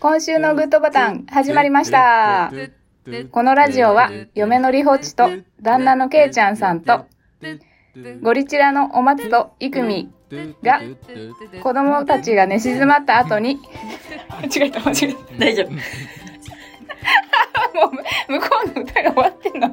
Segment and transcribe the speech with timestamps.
[0.00, 2.52] 今週のグッドボタン始まりました。
[3.30, 5.28] このラジオは嫁のりほっちと
[5.60, 7.06] 旦那のけいちゃんさんと
[8.22, 10.10] ゴリチラのお松といくみ
[10.64, 10.80] が
[11.62, 13.60] 子供たちが寝静まった後に
[14.42, 16.31] 間違えた間違え大丈夫。
[17.02, 17.92] た もう
[18.32, 19.72] 向こうの歌が終わってんの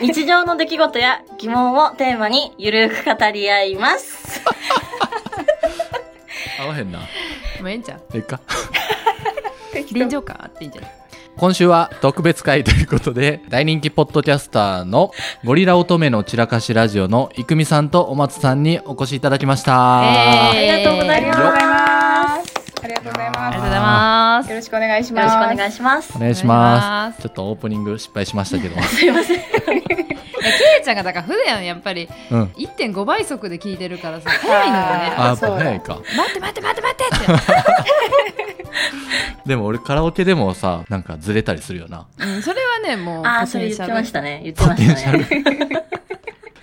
[0.00, 4.40] 日常の出来事や疑問をテーマにゆるく語り合います。
[6.60, 6.98] 合わへんな。
[7.00, 7.04] も
[7.64, 8.00] うええんちゃう？
[8.14, 8.40] ええか。
[9.92, 10.90] 臨場感あっていいんじゃない？
[11.36, 15.10] 今週は特別会ということで、大人気ポッドキャスターの
[15.44, 20.50] ゴリラ乙女の散らかしラジオのいくみさんとお松さんにお越しいただきました。
[20.50, 21.83] ありがとうございます。
[22.84, 26.18] ありがとうございますありがとうございますすよろしくお願いしよますろしくお願いしますお。
[26.18, 26.54] 願いしま。
[26.54, 28.80] ますすちょっとオープニング失敗しましたけど。
[28.82, 29.36] すいません。
[29.36, 32.42] いやケイちゃんがだから普段やっぱりうん。
[32.58, 35.94] 1.5倍速で聞いてるからさ早いのよねあ、早いか。
[36.16, 38.44] 待って待って待って待ってって
[39.48, 42.06] でも俺カラオケでもさ、なんかずれたりするよな。
[42.18, 44.40] うん、それはねもうああ、それ言ってましたね。
[44.44, 45.26] 言ってましたね。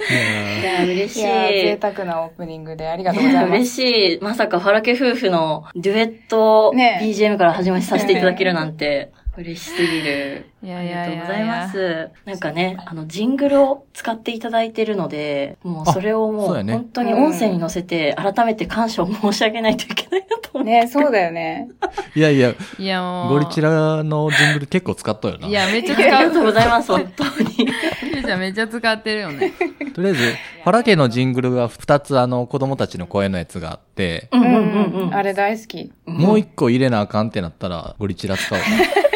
[0.10, 1.20] いや、嬉しい。
[1.22, 4.20] い贅沢なオープニングでありがとうございます嬉しい。
[4.22, 10.46] まさか、ファラケ夫婦のデュエットね BGM から始めさせていただけるなんて、嬉しすぎる。
[10.62, 12.10] いやありいやいやがとうございます。
[12.26, 20.72] なんかね、あの、ジングルを使っていただいてるので、もうそれをもう、本当に音声に乗せて、改めて感謝を申し上げないといけないなと思って。
[20.72, 21.70] ねそうだよね
[22.14, 25.48] いやいや、いやもうゴリチラのジングル結構使っとるよな。
[25.48, 27.56] いやめっちゃありがとう使うございます、本当に。
[27.56, 29.54] ケイちゃんめっちゃ使ってるよね
[29.96, 30.24] とりあえず、
[30.64, 35.16] ファラ家のジングルが2つあの子供たちの声のやつがあって、うんうんううんうん。
[35.16, 38.62] あれ大好きもう1個入れなあかんってなったら、ゴリチラ使おう。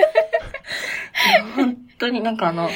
[1.56, 2.70] 本当になんかあの、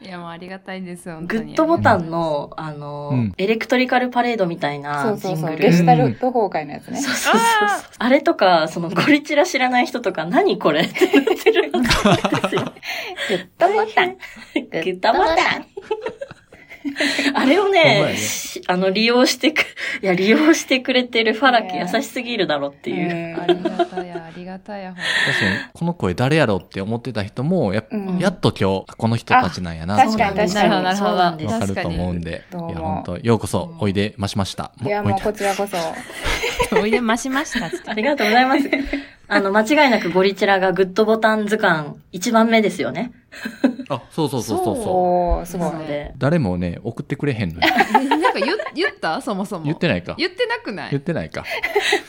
[0.00, 5.58] いやもうありがたいです本グッドボタンの、あの、うんエレクトリカルパレードみたいそなうそうそうジングル。
[5.58, 7.90] ゲシュタルト崩壊のやつねそうそうそうそう。
[7.98, 12.62] あれとか、そのゴリチラ知らない人とか、何これってなってるんですよ。
[13.28, 14.18] グッドボタング
[14.78, 15.66] ッドボタン。
[17.34, 18.16] あれをねね。
[18.16, 19.60] しあの、利用してく、
[20.02, 23.40] いや、利用してくれてるファラキね優しすぎるだろっていう。
[23.40, 28.18] ありがたやありがたやほん確かに、この声誰やろって思ってた人も、や,、うん。
[28.18, 30.70] やっと今日、この人たちなんやな、あ確かに確かに。
[30.70, 32.44] なるほどわかると思うんで。
[32.52, 34.72] いや、本当ようこそおいでましました。
[34.84, 35.76] いやもうこちらこそ。
[36.80, 37.70] おいでましました。
[37.90, 38.70] ありがとうございます。
[39.28, 43.12] あの、間違いなくゴリチラがグッドボタン図鑑1番目ですよね。
[43.88, 45.46] あ、そうそうそうそうそう。
[45.46, 47.60] すごいなので、誰もね、送ってくれへんのよ。
[48.00, 49.20] え なんか言言った？
[49.20, 50.14] そもそも言ってないか。
[50.18, 50.90] 言ってなくない？
[50.92, 51.44] 言ってないか。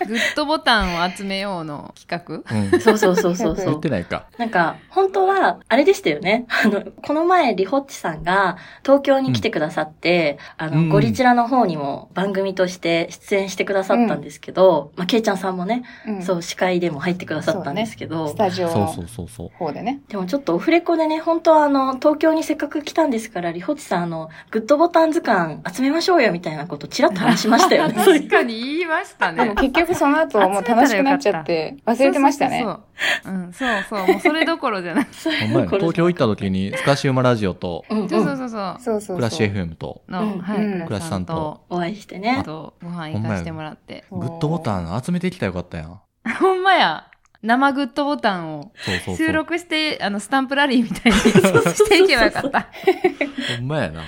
[0.08, 2.58] グッドボタンを集めようの企画？
[2.74, 2.80] うん。
[2.82, 3.82] そうそうそうそうそ言っう。
[3.82, 4.26] てないか。
[4.38, 6.46] なんか、本当は、あれでしたよね。
[6.64, 19.50] あの、この前、リホッチさんが東京に来てくださって、あの、うんゴリチラの方にも番組として出演してくださったんですけど、まあ、ケイちゃんさんもね、うんそう、司会でも入ってくださったんですけど、スタジオそうそのうそうそう。
[19.58, 27.94] 方でねでもちょっとオフレコでね、本当はあの、東京にせっかく来たんですから、リホッチさん、あの、グッドボタン図鑑集めましょうよみたいなことちらっと話しましたよね。
[28.06, 29.44] 確かに言いましたね。
[29.44, 32.62] でも結局その後もう楽しくなっちゃって忘れてましたね。
[32.64, 32.80] そうそう
[33.24, 33.38] そうう。
[33.48, 34.08] んそうそう。
[34.08, 35.08] もうそれどころじゃない。
[35.42, 38.50] ほんまやこれ東京行った時に、スカシウマラジオと、そうそうそうそう
[38.80, 39.02] そう。
[39.02, 40.40] そうクラッシュ FM と、の、うん。
[40.40, 40.86] はい、うん。
[40.86, 41.62] クラスさんと。
[41.70, 42.44] お会いしてあね。
[42.44, 44.06] とご飯行かしてもらって。
[44.12, 46.00] グッドボタン集めてきたらよかったやん。
[46.40, 47.08] ほんまや
[47.44, 49.18] 生グッドボタンをそうそうそう。
[49.28, 51.18] 収録してあのスタンプラリーみたいに
[51.76, 52.68] していけばよかった。
[53.58, 54.02] ほんまやな。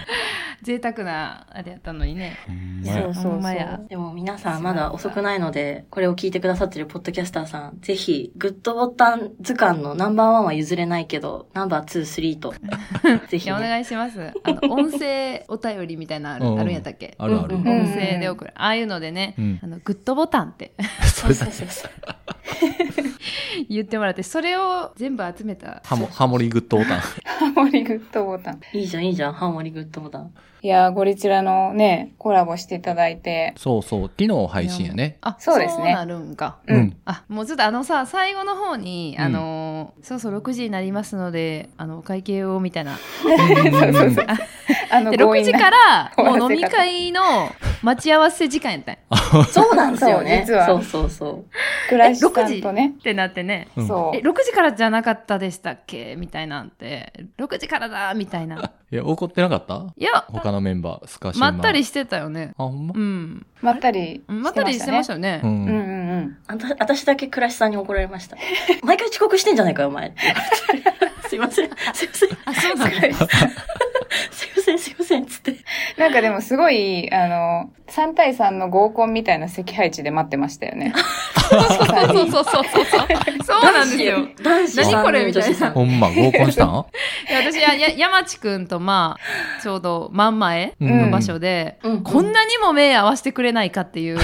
[0.63, 2.37] 贅沢なあれやったのにね。
[2.47, 3.03] ほんまや。
[3.03, 3.13] そう。
[3.13, 3.31] そうそう。
[3.33, 3.79] ほんまや。
[3.87, 12.53] でも皆さんまだ遅くないので、これを聞いてくださってるポッドキャスターさん、ぜひ、グッドボタン図鑑のナンバーワンは譲れないけど、ナンバーツー、スリーと、
[13.29, 13.55] ぜひね。
[13.59, 14.31] 願いします。
[14.43, 17.15] あの音声お便りみたいなのある,、あるんやったっけ？
[17.19, 17.57] あるある。
[17.57, 18.51] うん音声で送る。
[18.55, 19.59] ああいうのでね、うん。
[19.61, 20.73] あのグッドボタンって。
[21.03, 21.91] それだそうそう
[23.69, 26.99] 言ってもらってそれを全部集めたハモ、ハモリグッドボタン。
[26.99, 30.33] ハモリグッドボタンいいじゃん、いいじゃん、ハーモニーグッドボタン。
[30.61, 33.53] いやーゴリチラのねコラボしていただいて。
[33.57, 34.11] そうそう。
[34.19, 35.17] 昨日配信やね。
[35.21, 35.83] あそうですね。
[35.83, 36.57] そうなるんか。
[36.67, 36.75] うん。
[36.75, 36.97] うん。
[37.05, 39.23] あもうちょっとあのさ最後の方に、うん。
[39.25, 42.97] あのーそうそう6時になりますのであのお会計をみたいな。
[43.21, 44.25] そうそうそう。
[44.89, 47.21] あので6強引な時からもう飲み会の
[47.83, 49.43] 待ち合わせ時間やったんや。
[49.51, 50.45] そうなんですよね。
[50.47, 50.65] そう実は。
[50.65, 51.45] そうそうそう。
[51.89, 52.93] クラッシュさんとね。
[52.97, 53.87] ってなってねうん。
[53.87, 54.17] そう。
[54.17, 56.15] え6時からじゃなかったでしたっけ？
[56.15, 57.13] みたいなんて。
[57.37, 58.71] 6時からだみたいな。
[58.91, 59.93] いや、怒ってなかった？
[59.97, 61.39] いや他のメンバー、スカシ。
[61.39, 62.93] まったりしてたよねあ、ほんま？
[62.95, 65.47] うんまったりまったりしてましたよねう。
[65.47, 65.69] うんうんん。
[65.69, 68.37] うんあた私だけ倉石さんに怒られました。
[68.83, 70.13] 毎回遅刻してんじゃないかよ、お前。
[71.27, 71.69] すいません。
[71.93, 72.29] すいません。
[72.45, 72.91] あそうなの？
[72.91, 73.09] すい
[74.55, 75.55] ません、すいません、つって。
[75.97, 80.93] なんかでもすごい、あの、3対3の合コンみたいな席配置で待ってましたよね。
[81.61, 83.05] そうそうそうそうそう。
[83.45, 83.63] そう。
[83.63, 84.27] なんですよ。
[84.43, 84.77] 男子。
[84.77, 85.71] 何これみたいな。
[85.71, 86.67] ほんま、合コンしたん？
[86.67, 86.71] い
[87.31, 91.01] や私はや山地くんとまあちょうど真ん前うん。
[91.03, 92.03] の場所で、うん。
[92.03, 94.17] こんなにも目合わせてくれないかっていう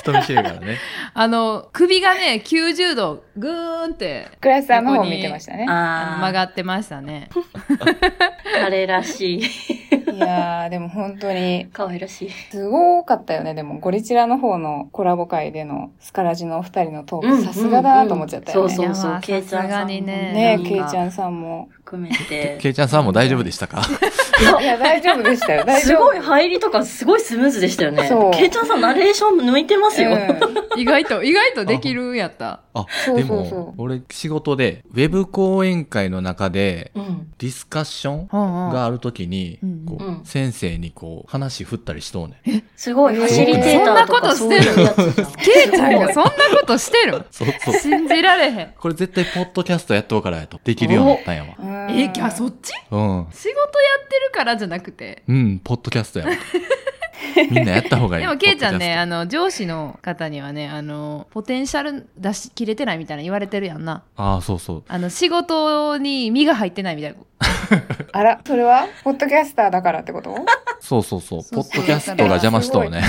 [0.00, 0.78] 人見知りやからね。
[1.14, 5.66] あの首がね90度グーンってクラスターの方を見てましたね。
[5.68, 7.86] あ曲がってましたねあ、
[8.64, 9.40] 彼らしい。
[9.40, 12.30] いやー、でも本当に、可愛らしい。
[12.50, 13.54] すごかったよね。
[13.54, 18.74] でも、ゴリチラの方のコラボ会でのスカラジのお二人のトーク、さすがだなと思っちゃったよね。
[18.74, 21.68] そうそうそうケイちゃんさんもねねえ、ケイちゃんさんも。
[21.72, 22.58] 含めて。
[22.60, 23.82] ケイちゃんさんも大丈夫でしたか？
[24.60, 25.64] いや、大丈夫でしたよ。
[25.66, 25.86] 大丈夫。
[25.88, 28.06] すごい入りとかすごいスムーズでしたよね。
[28.08, 30.10] そうケイちゃんさんナレーション抜いてますよ。
[30.12, 30.40] うん
[30.76, 37.26] 意外と意外とできるんやったあ、そうでそうそうも、俺仕事で、ウェブ講演会の中で、うん。
[37.38, 42.62] ディスカッションががあるときにうん、こうんう、先生にこう、話振ったりしとうねん。
[42.76, 45.32] すごい、ファシリテーターとかそういうやつじゃん。
[45.32, 47.74] ケイちゃんがそんなことしてる そうそう。
[47.74, 50.60] 信じられへんこれ絶対ポッドキャストやっとうからやと。
[50.62, 51.48] できるようになったんやわ。
[51.58, 52.72] うんえあそっち？
[52.90, 53.26] うん。
[53.32, 53.58] 仕事や
[54.04, 56.32] ってるからじゃなくてうん、ポッドキャストやわ。
[57.50, 58.22] みんなやった方がいい。
[58.22, 64.02] でも、ケイちゃんね、あの、上司の方にはね、あの、ポテンシャル出し切れてないみたいな言われてるやんな。
[64.16, 64.84] ああ、そうそう。
[64.88, 67.18] あの、仕事に身が入ってないみたいな。
[68.12, 70.34] あら、それはポッドキャスターだからってこと？
[70.80, 71.42] そうそうそう。
[71.42, 73.02] そうそうポッドキャストが邪魔しとうね。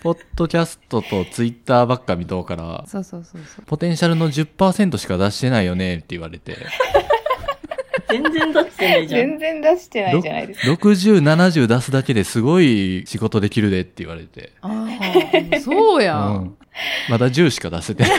[0.00, 3.64] ポッドキャストとツイッターばっか見とうから、そうそうそうそう。
[3.64, 6.56] ポテンシャルの10%しか出してないよねって言われて、
[8.08, 9.20] 全然出してないじゃん。
[9.20, 10.72] 全然出してないじゃないですか。
[10.72, 14.86] 60、70出すだけですごい仕事できるでって言われて、あ
[15.54, 16.56] あ、 そうや、うん。
[17.08, 18.12] まだ10しか出せてない。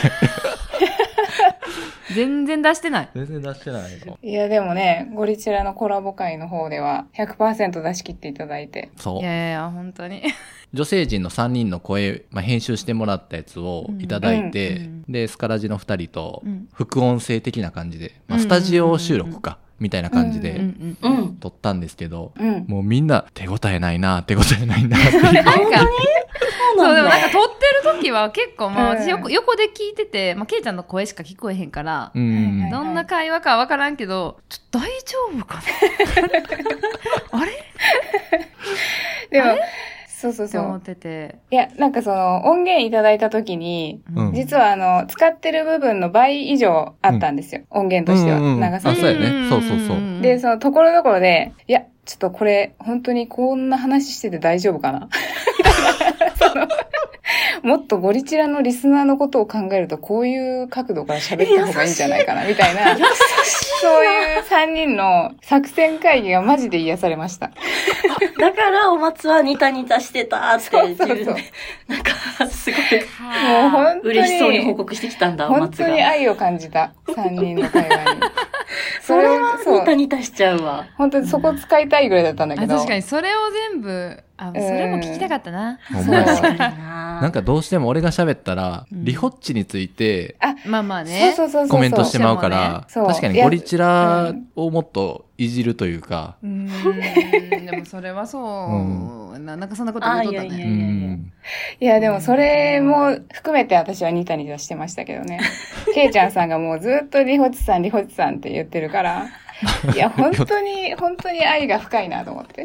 [2.14, 3.08] 全然出してない。
[3.14, 4.18] 全然出してないよ。
[4.20, 8.90] いや、でもね、ゴリチラのコラボ会の方では100%出し切っていただいて。
[8.96, 9.22] そうい。
[9.22, 10.22] やいや、本当に。
[10.72, 20.60] 女性陣の3人の声、まあ、編集してもらったやつをいただいて、うんで、スカラジの2人とうん副音声的な感じで、まあ、うんスタジオ収録か、みたいな感じうで。
[21.40, 22.64] 撮ったんですけど、うん。
[22.68, 25.18] もうみんな手応えないな、手応えないなって。
[25.20, 25.56] なんか、そう
[26.76, 27.02] そう、でなんだ。
[27.02, 27.48] もなんか撮っ
[27.82, 35.56] てる時は結構、まあ、うん私横横で聞いてて、まあ、ケイちゃんの声しか聞こえへんから、うんはいどんな会話かわからんけど、ちょっと大丈夫か
[37.32, 37.40] な？
[37.40, 37.50] あれ？
[37.52, 37.54] っ
[39.30, 39.56] でも、
[40.20, 40.80] そうそうそて思っう。
[40.80, 41.36] てて。
[41.50, 47.62] いや、なんかその音源いただいた時に、うん実はあの、使ってる部分の倍以上あったんですよ。
[47.70, 48.38] 音源としては。
[48.38, 55.08] うんうんうん長さそうやねそうそうそうんで、そのところどころで、いや、ちょっとこれ、本当にこんな話してて大丈夫かな？
[57.62, 67.50] もっとゴリチラのリスナーのことを考えると、こういう角度から喋った方がいいんじゃないかな、みたいな、そういう3人の作戦会議がマジで癒されました。
[68.38, 71.36] だから、お松はニタニタしてたってそう自そう
[71.88, 72.12] なんか、
[72.48, 72.80] すごい
[73.48, 75.86] もう本当に、嬉しそうに報告してきたんだ、お本松が。
[75.86, 78.20] 当に愛を感じた、3人の会話に。
[79.10, 79.80] それはそう。
[79.80, 80.86] ニタニタしちゃうわ。
[80.96, 82.76] 本当にそこ使いたいぐらいだったんだけあど。
[82.76, 83.02] 確かに。
[83.02, 83.38] それを
[83.72, 85.78] 全部、あ、それも聞きたかったな。
[85.92, 86.06] ほん。
[86.06, 89.04] まや確かにななかどうしても俺が喋ったら、うん。
[89.04, 90.36] リホッチについて
[90.66, 91.34] まあまあね。
[91.36, 91.68] そうそうそうそう。
[91.70, 93.06] コメントしてまうから、そう。
[93.06, 96.48] 確かにゴリチラをもっといじるというか、うー
[97.62, 98.40] ん、でもそれはそ
[99.34, 101.18] う、ななんかそんなこと言うとったね。
[101.80, 101.84] ん。
[101.84, 105.40] いや、でもそれも含めて私はニタニタしてましたけどね。
[105.94, 109.26] ケイちゃんさんがもうずっとリホチさん、リホチさんって言ってるから、
[109.94, 112.64] いや、本当に、本当に愛が深いなと思って。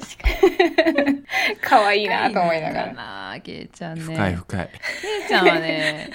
[1.62, 2.84] 可愛いなと思いなが。
[2.84, 4.04] からな、ケイちゃんね。
[4.16, 4.70] 深い深い。
[4.70, 6.10] ケイちゃんはね、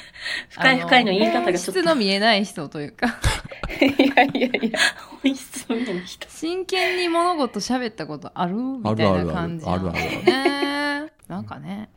[0.49, 3.09] 深い深いの言い方がちょっと質の見えない人というか、
[3.81, 4.79] いやいやいや。
[5.23, 6.27] 本質の見えない人。
[6.31, 8.55] 真剣に物事喋ったことある？
[8.55, 11.20] みたいな感じあるあるあるあるね。
[11.31, 11.91] なんかね。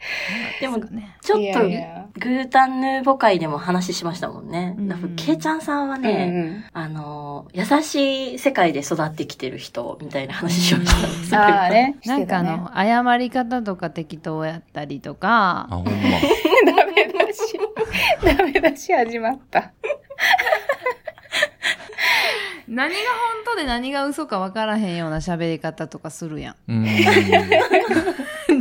[0.61, 1.61] でもちょっと、
[2.19, 4.77] グータンヌーボ会でも話しましたもんね。
[5.15, 6.63] ケイちゃんさんはうんね、うん。
[6.71, 11.41] あの、優しい世界で育ってきてる人みたいな話をした。
[11.63, 11.97] ああね。
[12.03, 12.37] しなんか。
[12.37, 15.91] あの、謝り方とか適当やったりとかあ、、ほんま。
[16.77, 17.59] ダメ出し。
[18.23, 19.71] ダメ出し始まった。
[22.67, 26.85] 何が本当で何が嘘か分からへんような喋り方とかするやうん。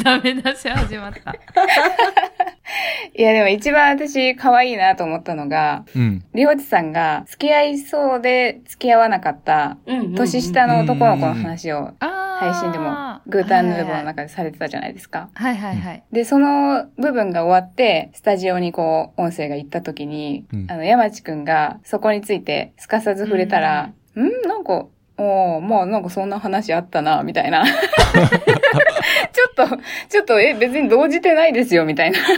[0.02, 0.04] ん。
[0.04, 1.32] ダメ出し始まった。
[3.14, 6.24] いや、でも一番私可愛いなと思ったのが、うん。
[6.34, 15.30] リホチさんが付き合いそうで付き合わなかったうんうんうん年下の男の子の話をあ配信でもグータンヌーボーの中でされてたじゃないですか。
[15.34, 16.04] はいはいはい。
[16.10, 24.48] で、その部分が終わって、スタジオにこう、音声が行った時に、うんあの、山地くんがそこについてすかさず触れたら、ん？
[24.48, 24.86] なんか、
[25.18, 27.64] おーまあなんかそんな話あったな、みたいな。
[29.56, 29.76] ちょっと、
[30.08, 32.18] ちょっと、え、別に動じてないですよ、みたいな。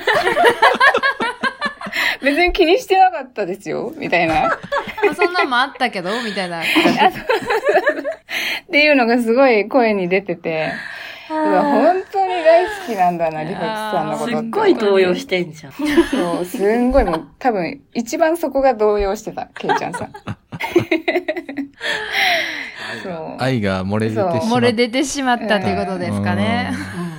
[2.22, 4.34] 別に気にしてなかったですよ、みたいな。
[4.34, 4.48] ま
[5.10, 6.62] あそんなんもあったけど、みたいな。
[6.64, 6.64] っ
[8.70, 10.72] ていうのがすごい声に出てて、
[11.28, 14.36] 本当に大好きなんだな、リホチさんのことって。
[14.36, 15.72] すっごい動揺してんじゃん。
[15.72, 20.12] そう、すんごいもう、多分、一番そこが動揺してた、ケイちゃんさん。
[23.02, 23.36] そう。
[23.38, 26.72] 愛が漏れ出てしまっ漏れ出てしまったということですかね。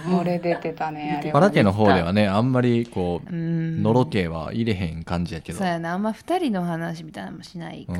[0.07, 1.39] 漏れ出てたね、あれは。
[1.39, 3.83] バラ家の方ではね、あんまりこうう、ん。
[3.83, 5.67] のろけは入れへん感じやけどそう。
[5.67, 7.93] やな、あんま二人の話みたいなのもしないか。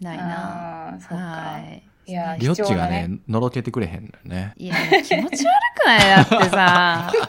[0.00, 0.88] ないな。
[0.88, 1.18] あーそっ
[1.78, 1.82] い。
[2.04, 4.52] いや、りょっち貴重ながね、のろけてくれへんのよね。
[4.56, 7.12] いや、気持ち悪くないだってさ。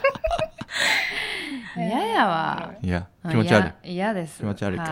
[1.76, 2.72] 嫌やわ。
[2.82, 3.90] いや、気持ち悪い。
[3.90, 3.94] い。
[3.94, 4.38] 嫌です。
[4.38, 4.84] 気持ち悪いか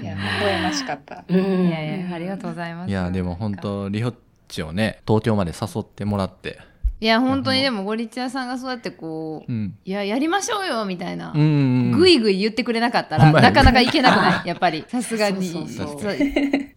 [0.00, 1.24] いや、微笑ましかった。
[1.26, 1.66] うん。
[1.66, 2.90] いやいや、ありがとうございます。
[2.90, 4.14] いや、でも本当りほっ
[4.54, 6.58] ちをね、東京まで誘ってもらって。
[7.00, 9.76] いや、本当にでも、ゴリチアさんがそうやってこう、うん。
[9.84, 11.38] いや、やりましょうよ、みたいなう。
[11.38, 11.90] ん。
[11.90, 14.46] ぐいぐい言ってくれなかったら、なかなかいけなくない？
[14.48, 14.84] やっぱり。
[14.88, 15.46] さすがに。
[15.48, 16.16] そうそうそうそう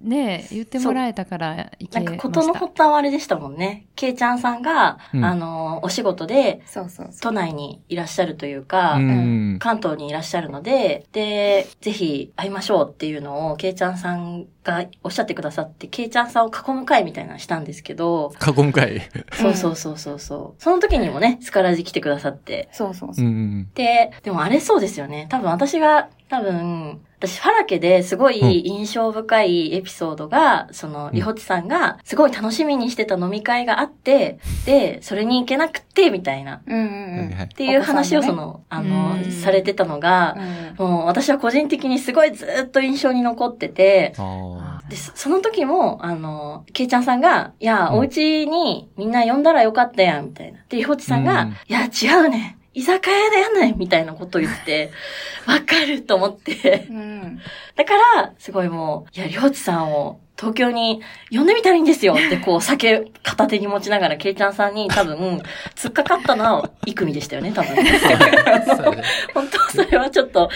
[0.01, 2.21] ねえ、言ってもらえたからいけなんました。
[2.23, 3.85] かことの発端はあれでしたもんね。
[3.95, 7.15] ケイちゃんさんが、うんあの、お仕事でそうそうそう。
[7.21, 9.57] 都内にいらっしゃるというか、うん。
[9.59, 19.01] 関東にいらっしゃるので、で、ぜひ会いましょうっていうのを、ケイちゃんさんがおっしゃってくださって、ケイちゃんさんを囲む会みたいなのしたんですけど、囲む会。
[19.33, 20.61] そうそうそうそうそう。
[20.61, 22.69] その時にもね、スカラジ来てくださって。
[22.71, 23.29] そうそうそうう。
[23.29, 23.69] ん。
[23.73, 25.27] で、でもあれそうですよね。
[25.29, 36.61] 多分私が、多分、私、ファラケですごい印象深いエピソードが、その、リホチさんが、すごい楽しみにしてた飲み会があって、で、それに行けなくて、みたいな。
[36.67, 36.83] うんうん
[37.31, 37.41] うん。
[37.43, 39.31] っていう話をその、あのう、ん。
[39.31, 40.37] されてたのが、
[40.77, 40.85] うん。
[40.85, 47.97] もう私は個人的にすごいずっと印象に残ってて、あで、そその時も、あの、ケイちゃんさんが、いや、うん。
[47.97, 50.59] お家にみんな呼んだらよかったやん、みたいな。
[50.69, 51.49] で、リホチさんが、うん。
[51.49, 52.56] いや、違うねん。
[52.77, 54.91] 居酒屋でやんないみたいなことを言って、
[55.47, 56.85] わかると思って。
[56.91, 57.41] うん。
[57.75, 65.41] だから、すごいもう、いや、りょうちさんを東京に呼んでみたらいいんですよって、こう、酒片手に持ちながら、ケイちゃんさんに多分、
[65.75, 67.75] 突っかかったのは、イクミでしたよね、多分。
[69.33, 70.51] 本当それはちょっと、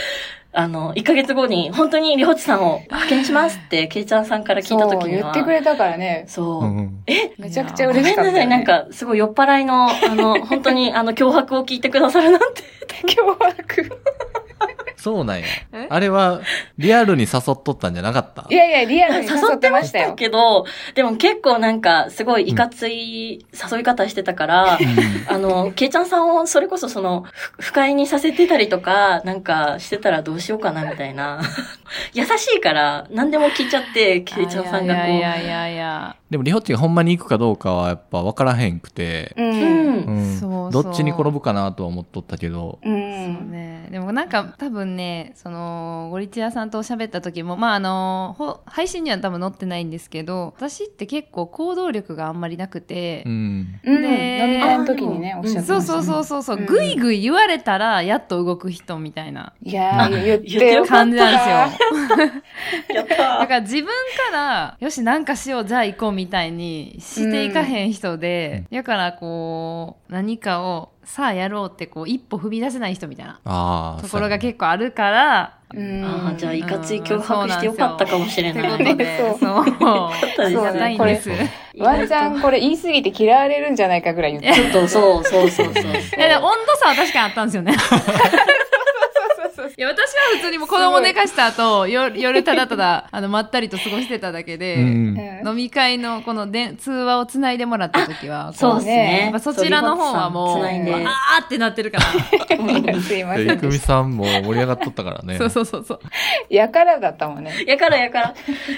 [0.53, 5.21] あの、1ヶ月後に、本当にりょうちさんを派遣しますって、 ケイちゃんさんから聞いた時には。
[5.21, 6.25] 言ってくれたからね。
[6.27, 6.63] そう。
[6.63, 7.03] うん。
[7.37, 8.45] めちゃくちゃごめんなさい、嬉しかったよ、ね。
[8.47, 12.63] なんか、すごい酔っ払いの、あの、本当に、あの、脅迫を聞いてくださるなんて。
[13.07, 13.99] 凶悪。
[15.01, 15.87] そうなんやえ？
[15.89, 16.41] あれは、
[16.77, 18.45] リアルに誘っとったんじゃなかった？
[18.51, 20.13] いやいや、リアルに誘っててましたよ。
[20.13, 24.77] けど、でも結構なんか、すごいいかつい誘い方してたから、
[25.27, 27.25] あの、ケイちゃんさんをそれこそその、
[27.57, 31.41] ふ不快にさせてたりとか、なんかしてたらどうしようかなみたいな。
[32.13, 35.15] 優しいから、何でも聞いちゃって、 ケイちゃんさんがこう。
[35.15, 36.15] いやいやいや。
[36.29, 39.43] でも、リホッチがほんまに行くかどうかはやっぱ分からへんくて、う。
[39.43, 39.51] うん。
[40.05, 42.85] うんそうそうどっちに転ぶかなとは思っとったけど、う。
[42.85, 53.79] そうんね、でもなんか多分ねそのゴリチアさんと喋った時もまああのほ配信には多分載ってないんですけど私って結構行動力があんまりなくてう、ん。
[53.83, 54.01] うん。
[54.01, 56.03] ね飲み会の時にね、あおっしゃってそうましたね。
[56.03, 60.91] そうそうそうそう、うんぐいぐい言われたらやっと動く人みたいないやー、言ってよかった。
[60.91, 61.80] 感じなんですよ
[62.93, 63.91] やっただから自分か
[64.31, 74.01] らよしなんかしようじゃあ行こうみたいにしていかへん人で、だからこう何かをさあやろうってこう一歩踏み出せない人みたいなああ。
[74.01, 76.03] ところが結構あるからうん。
[76.03, 78.71] ああ、じゃあ、いかつい脅迫してよかったかもしれとない。
[78.71, 79.65] いうことで、そうそう。
[79.65, 79.75] ね
[80.37, 81.23] ありがたいんです。
[81.23, 81.35] そう
[81.73, 86.19] いワンチャンこれ言い過ぎて嫌われるんじゃないかぐらい言ってちょっと、そうそうそうそうそう。
[86.19, 87.75] や、温度差は確かにあったんですよね。
[89.67, 94.83] いや、私は普通にもう子供寝かした後、夜、夜ただただ、 あの、まったりと過ごしてただけで、うん。
[94.83, 94.87] う
[95.17, 99.21] ん飲み会のこので通話をつないでもらった時は、こそうですね。
[99.23, 100.65] やっぱそちらの方はもう。
[100.65, 102.03] あーってなってるから。
[103.01, 103.77] すいませで、いくみ。
[103.79, 105.37] さんも盛り上がっとったからね。
[105.37, 105.99] そうそうそうそう。
[106.49, 107.51] やからだったもんね。
[107.65, 108.35] やからやから。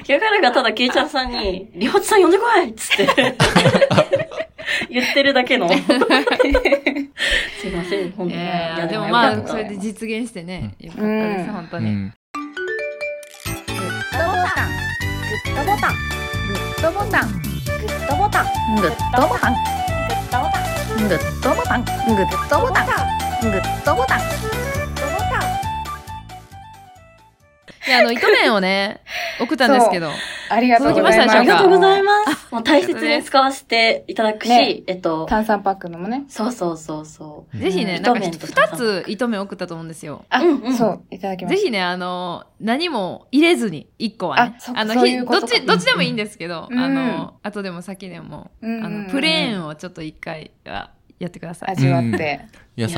[0.07, 3.35] やからがただ、ケイちゃんさんに、りほちさん呼んでこいっつって。
[4.89, 5.70] 言ってるだけの。
[7.60, 8.41] すいません、本当に。
[8.41, 11.89] いやでもよまあ、それで実現してね、よかったです、本当に。
[11.89, 12.13] うん。
[12.27, 15.93] グッドボタン、グッドボタン、
[16.48, 18.46] グッドボタン、グッドボタン、
[18.82, 19.53] グッドボタン、
[20.98, 22.88] グッドボタン、グッドボタン、
[23.41, 24.82] グッドボタン、いや、
[27.93, 29.01] あの、糸面をね、
[29.39, 30.09] 送ったんですけど、
[30.50, 31.38] ありがとうございます。
[31.38, 32.53] ありがとうございます。
[32.53, 36.25] もう大切に使わせていただくし、ねえっと、炭酸パックのもね。
[36.27, 37.57] そうそうそうそう。
[37.57, 40.25] ぜひね、うんなんか二つ糸面送ったと思うんですよ。
[40.29, 41.59] あ、うんうんそう、いただきました。
[41.59, 44.85] ぜひね、あの、何も入れずに、一個はねあ。
[44.85, 51.71] の、そうひいうことかどっち、どっちでもいいんですけど、うんあの、後でも先でも、あの、プレーンをちょっと一回はやってください。
[51.71, 52.41] 味わって。
[52.75, 52.97] 優しい。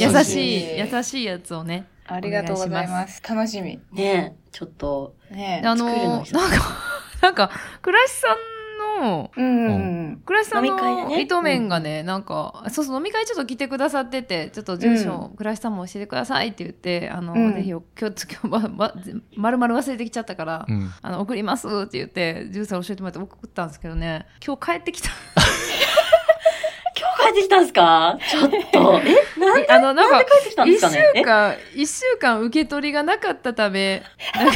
[0.00, 1.86] 優しい、優しいやつをね。
[2.10, 3.22] ありがとうございます。
[3.22, 3.80] 楽しみ。
[3.92, 6.30] ねえ、ちょっと、ねあの、作るのなんか、
[7.22, 7.50] なんか、
[7.82, 9.78] 倉石さんの、うんうんう
[10.12, 10.22] ん。
[10.24, 18.94] 倉石さん飲み会でねの糸面がね、なんか、そうそう、飲み会ちょっと来てくださってて、ちょっと住所、倉石さんも教えてくださいって言って、あの、うんぜひ、今日、今日、ま、ま、
[19.36, 20.90] まるまる忘れてきちゃったから、うん。
[21.02, 25.10] あの、送りますって言って、住所教えてもらって送ったんですけどね、今日帰ってきた。
[27.22, 28.18] 帰ってきたんすか？
[28.30, 29.66] ちょっと、 えなんで？
[29.68, 31.24] あの、なんか、帰ってきたんで一週すかね？
[31.24, 34.02] 間、一週間受け取りがなかったため、
[34.34, 34.54] なんか、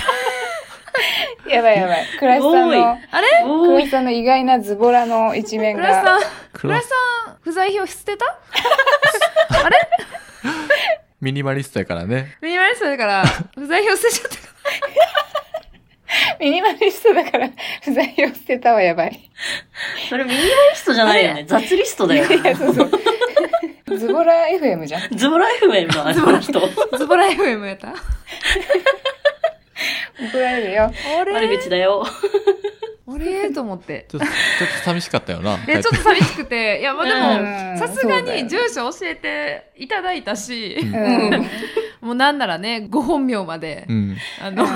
[1.49, 2.07] やばいやばい。
[2.19, 3.29] 倉石さんの、あれ？
[3.45, 3.67] おーい。
[3.69, 5.83] 倉石さんの意外なズボラの一面が。
[5.83, 6.21] 倉石さん、
[6.53, 6.89] 倉石。
[6.89, 6.95] さ
[7.33, 8.27] ん、不在票捨てた？
[9.65, 9.79] あれ？
[11.21, 12.37] ミニマリストやからね。
[12.43, 14.43] ミニマリストだから、不在票捨てちゃったか
[16.41, 17.51] ミニマリストだから、
[17.83, 19.31] 不在を捨てたはやばい。
[20.09, 21.45] それミニマリストじゃないよね。
[21.47, 22.25] 雑リストだよ。
[22.27, 22.91] いや、そうそう。
[23.99, 25.17] ズボラ FM じゃん。
[25.17, 26.61] ズボラ FM のあの人。
[26.61, 26.99] ら。
[26.99, 27.89] ズボラ FM やった？
[30.21, 30.93] 怒られるよ。
[31.21, 32.05] あれ悪口だよ。
[33.07, 34.07] あれと思って。
[34.09, 35.59] ちょっと、ちょっと寂しかったよな。
[35.69, 41.31] え、ちょっと寂しくて、いや、まあでうんも、さすがに住所教えていただいたし、うん。
[42.05, 44.17] もうなんならね、ご本名までう、ん。
[44.43, 44.67] あの、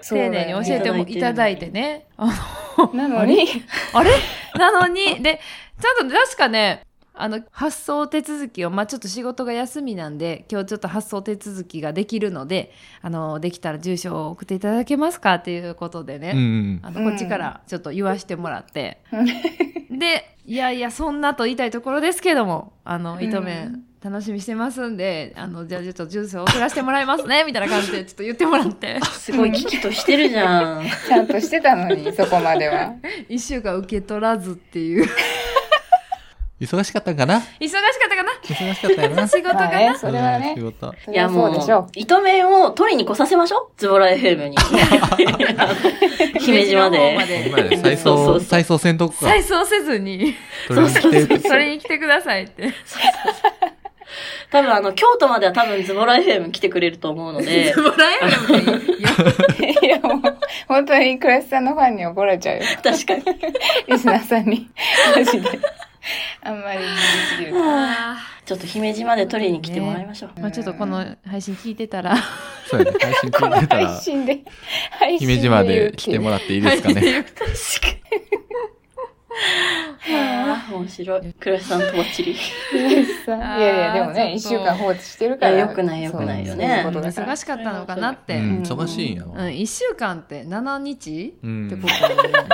[0.00, 2.06] 丁寧に教えてもいただいてね。
[2.16, 2.30] あ
[2.94, 3.46] なのに、
[3.92, 4.10] あれ？
[4.54, 5.40] なのに、で、
[5.80, 16.80] ちゃんと確かね、あの、発送手続きを、まあちょっと仕事が休みなんで、今日ちょっと発送手続きができるので、あの、できたら住所を送っていただけますかっていうことでね、うんうん。
[16.82, 18.98] あのこっちからちょっと言わしてもらって、
[19.90, 23.22] で、いやいや、そんなと言いたいところですけども、あの、うん。
[23.24, 30.84] 糸面、楽しみしてますんで、あの、じゃあちょっと住所を送らせてもらいますね、 みたいな感じでちょっと言ってもらって、すごい危機としてるじゃん。
[31.06, 32.94] ちゃんとしてたのに、 そこまでは。
[33.28, 35.08] 一週間受け取らずっていう。
[36.60, 37.42] 忙しかったんかな？
[37.58, 38.32] 忙しかったかな？
[38.40, 39.26] 忙しかったよな。
[39.26, 39.98] 仕事がな？
[39.98, 40.72] それはねうん仕。
[40.72, 40.94] 事。
[41.10, 43.80] いやもでしょう、糸面を取りに来させましょう？
[43.80, 44.56] ズボラ FM に。
[46.38, 47.18] 姫路まで。
[47.82, 49.18] 再送、そうそうそう再送せんとこか。
[49.26, 50.36] 再送せずに、
[50.68, 52.72] それに来てくださいって。
[54.52, 59.02] 多分あの、京都までは多分ズボラ FM 来てくれると思うので、もらえるのい
[59.62, 60.38] や、いや、もう、
[60.68, 62.62] 本当に倉石さんのファンに怒られちゃうよ。
[62.82, 63.24] 確かに。
[63.88, 64.68] リスナーさんに。
[65.16, 65.58] マジで。
[66.42, 66.90] あんまり言い
[67.34, 67.58] すぎると。
[67.62, 70.30] あちょっと姫路まで取りに来てもらいましょう。
[70.36, 72.16] ーまあちょっとこの配信聞いてたら、
[72.66, 72.98] そうやね。
[73.00, 74.40] 配信この配聞いてたら、信で、
[74.90, 77.24] 配信で姫路まで来てもらっていいですかね。
[79.32, 79.91] ああ、
[80.78, 81.32] 面白い。
[81.34, 82.32] 倉石さんとばっちり。
[82.32, 82.36] い
[82.76, 85.52] やいや、でもね、一週間放置してるから。
[85.52, 88.38] いや良くない良くないよね忙しかったのかなっうて。
[88.38, 89.40] ん、忙しいんやうん、わ。
[89.44, 91.34] 1週間って7日？
[91.42, 92.48] うんってことだよね。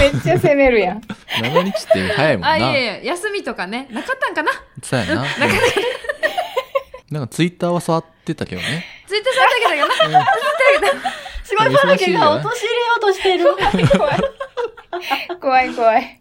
[0.00, 1.00] めっちゃ責めるやん。
[1.00, 2.50] 7日って早いもんな。
[2.50, 4.50] あ、いやいや、休みとかね、なかったんかな？
[4.82, 5.22] そうやな。
[5.22, 5.28] うん
[7.10, 8.84] なんかツイッターは触ってたけどね。
[9.06, 10.26] ツイッターされたけどかな
[11.42, 13.46] すご い、ファラケが落とし入れようとしてる。
[14.98, 15.40] 怖い。
[15.40, 16.20] 怖い怖い。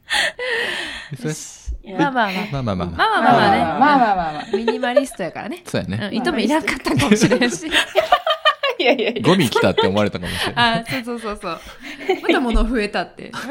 [1.13, 2.45] 忙しまあまあまあ。
[2.51, 2.97] まあまあまあまあ。
[2.97, 3.59] まあまあまあまあね。
[3.59, 4.45] まあまあまあまあまあ。
[4.55, 5.63] ミニマリストやからね。
[5.65, 6.09] そうやね。
[6.11, 7.67] うん、糸目いらんかったんかもしれんし。
[7.67, 7.71] い
[8.83, 9.21] やいやいや。
[9.21, 10.79] ゴミ来たって思われたかもしれない。
[10.81, 11.59] あ、そうそうそうそう。
[12.21, 13.31] また物増えたって。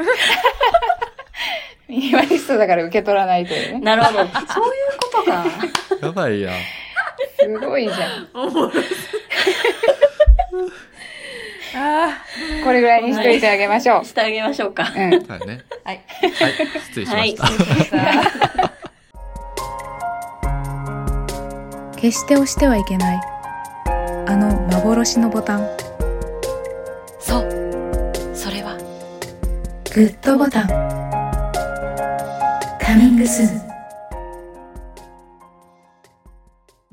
[1.88, 3.80] ミニマリストだから受け取らないというね。
[3.80, 4.18] なるほど。
[4.18, 4.32] そういう
[4.98, 5.46] ことか。
[6.02, 6.54] やばいやん。
[7.38, 8.28] すごいじゃん。
[11.74, 12.22] あ
[12.64, 14.04] これぐらいにしといてあげましょう。
[14.04, 14.92] してあげましょうか。
[14.94, 15.10] うん。
[15.26, 15.64] はいね。
[15.84, 16.00] はい。
[16.22, 16.52] はい。
[16.88, 17.44] 失礼しました。
[17.46, 18.72] は
[21.96, 23.20] 決して押してはいけない。
[24.28, 25.66] あの幻のボタン。
[27.18, 27.50] そう。
[28.34, 28.76] それは。
[29.94, 30.68] グッドボタン。
[32.78, 33.65] カミングスーン。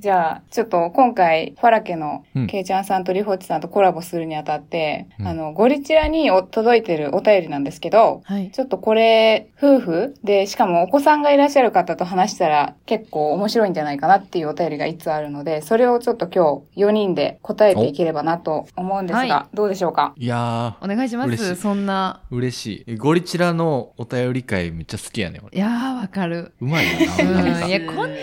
[0.04, 8.52] じゃあ、ちょっと今回、ファラケのうんケイちゃんさんとリホッチさんとコラボするにあたって、うんあの、ゴリチラにお届いてるお便りなんですけど、はい。
[8.52, 20.13] ちょっとこれ、夫婦で、しかもお子さんがいらっしゃる方と話したら結構面白いんじゃないかなっていうお便りがいつあるので、それをちょっと今日4人で答えていければなと思うんですが、はどうでしょうか？
[20.18, 21.28] いやお願いします。
[21.30, 22.20] 嬉しいそんな。
[22.30, 22.98] ー、嬉しい。
[22.98, 26.52] ゴリチラのお便り会めっちゃ好きやねいやー、わかる。
[26.60, 27.24] うまいよな。
[27.24, 28.18] うんなんかいやこんな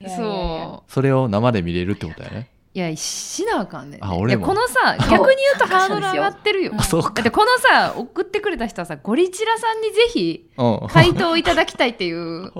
[0.00, 2.48] いやいやいやそそれを生で見れるってことやね。
[2.72, 4.04] いや、しなあかんねん。
[4.04, 6.72] あ俺もいやこのさ、そう逆に言うとハードル上がってるよ。
[6.78, 12.52] あそうかだってこのさ、送ってくれた人はさ、ゴリチラさんにぜひうん回答いただきたいっていう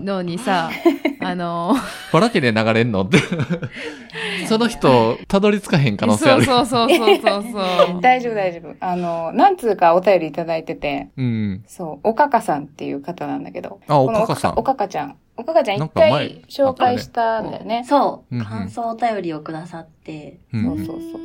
[0.00, 0.70] のにさ、
[1.20, 1.74] あの、
[2.12, 3.18] ほらけで流れんのって
[4.46, 8.00] その人たどり着かへん可能性あそうるそうそうそうそうそう。
[8.00, 8.76] 大丈夫大丈夫。
[8.78, 13.80] あの、何通かお便りいただいてて、うんそう、おかかさんっていう方なんだけど。
[13.88, 15.16] あおこのかかさんおかかちゃん。
[15.38, 17.84] おかかちゃん一回紹介したんだよね。
[17.88, 21.20] そう、うんうん感想お便りをくださって、うんそうそうそう。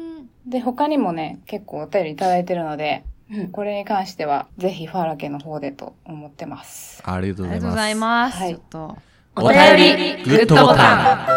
[0.46, 7.02] で、他にもね、結構お便りいただいてるので、うんこれに関しては、ぜひファーラ家の方でと思ってます。
[7.04, 8.44] ありがとうありがとうございございますます。
[8.44, 8.98] はいちょっと。
[9.36, 11.28] お便りグッドボタ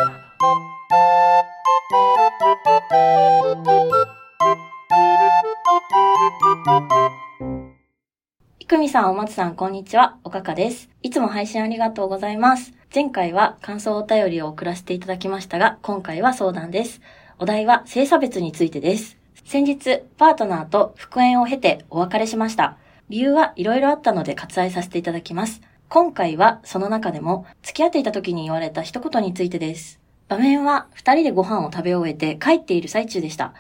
[8.67, 10.17] いくみさん、お松さん、こんにちは。
[10.25, 10.91] おかかです。
[11.01, 12.73] いつも配信ありがとうございます。
[12.93, 17.01] 前回は感想お便りを送らせていただきましたが、今回は相談です。
[17.39, 19.19] お題は性差別についてです。
[19.45, 22.77] 先日、パートナーと復縁を経てお別れしました。
[23.09, 25.63] 理由はいろいろあったので割愛させていただきます。
[25.89, 30.01] 今回はその中でも付き合っていた時に言われた一言についてです。
[30.27, 33.55] 場面は二人でご飯を食べ終えて帰っている最中でした。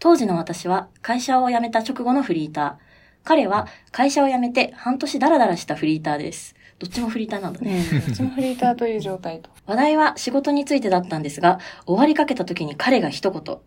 [0.00, 2.88] 当時の私は会社を辞めた直後のフリーター。
[3.24, 6.54] 彼は会社を辞めて半年ダラダラしたフリーターです。
[6.78, 7.82] どっちもフリーターなんだね。
[7.82, 9.50] ねどっちもフリーターという状態と。
[9.66, 13.58] 話題は仕事についてだったんですが、終わりかけた時に彼が一言。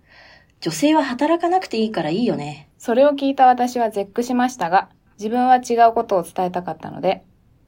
[0.62, 2.70] 女性は働かなくていいからいいよね。
[2.78, 7.24] それを聞いた私は絶句しましたが、自分は違うことを伝えたかったので、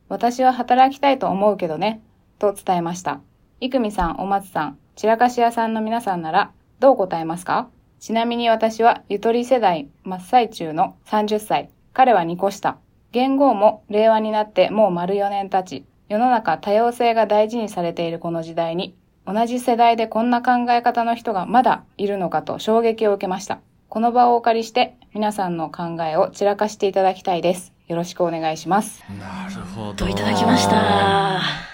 [0.09, 2.01] 私は働きたいと思うけどね、
[2.39, 3.19] と伝えました。
[3.59, 7.69] いくみさん、お松さん、散らかし屋さんの皆さんなら、どう答えますか？
[8.03, 11.69] ちなみに私はゆとり世代真っ最中の30歳。
[11.93, 12.77] 彼は2個下。
[13.13, 18.93] 言語も令和になってもう丸4年経ち、世の中多様性が大事にされているこの時代に、
[19.25, 23.61] 同じ世代でこんな考え方の人がまだいるのかと衝撃を受けました。
[23.87, 27.71] この場をお借りして皆さんの考えを散らかしていただきたいです。
[27.87, 29.01] よろしくお願いします。
[29.17, 31.72] なるほどといただきました？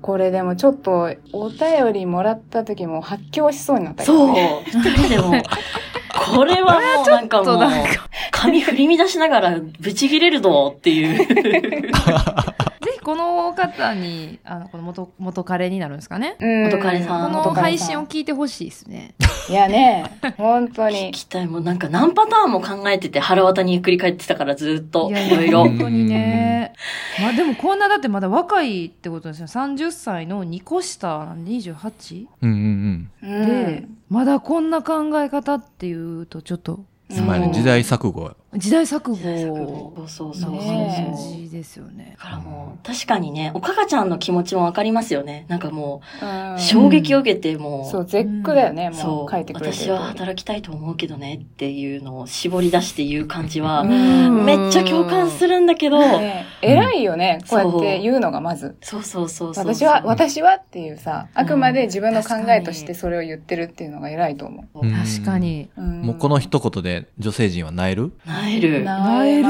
[0.00, 4.64] これでもちょっとお便りもらった時も発狂しそうになったけそうどね。。
[4.66, 5.32] 二人でも、
[6.34, 7.58] これはもうなんかもう
[8.30, 11.92] 髪振り乱しながらブチ切れるぞっていう。
[13.08, 16.36] この方に、あの、この元、元彼になるんですかね？
[16.38, 19.14] うん元彼さんこの配信を聞いてほしいですね。
[19.48, 20.04] いやね、
[20.36, 21.12] 本当聞に。
[21.12, 21.46] きたい。
[21.46, 25.10] もうなんか何パターンも考えてて腹渡にゆっくり返ってたからずっと。
[25.10, 25.64] いろいろ。
[25.64, 26.74] 本当にね。
[27.18, 29.46] まあでもこんなだってまだ若いってことですよ。
[29.46, 32.26] 30歳の2個下なんで 28?
[32.42, 39.14] うんうんうんで、まだこんな考え方っていうとちょっとうんまあね時代錯誤時代錯そう
[39.66, 40.06] 誤。
[40.06, 40.52] そうそうそう。
[40.52, 41.04] なね。
[41.12, 42.16] 感じですよね。
[42.18, 42.24] だ。
[42.24, 45.44] からもう、確かにね、おかかちゃんの気持ちもわかりますよね。
[45.48, 46.00] なんかも
[46.56, 49.76] う衝撃を受けてもう、そう、絶句だよね、もうそう書いてくれて。
[49.76, 54.44] る私は働きたいと思うけどねっていうのを絞り出して言う感じは、うん。
[54.46, 58.76] めっちゃ共感するんだけど、ね偉いよね、こうやってそう言うのがまず。
[58.80, 59.02] そう。
[59.02, 59.64] そうそうそう。
[59.64, 64.86] 私は、私はっていうさ、あくまで自分の考えとしてそれを言ってるっていうのが偉いと思う。
[64.86, 64.92] うん。
[64.94, 65.68] 確かに。
[65.76, 66.02] うん。
[66.02, 68.12] もうこの一言で女性陣は萎える？
[68.42, 68.84] なえる。
[68.84, 69.42] ななえ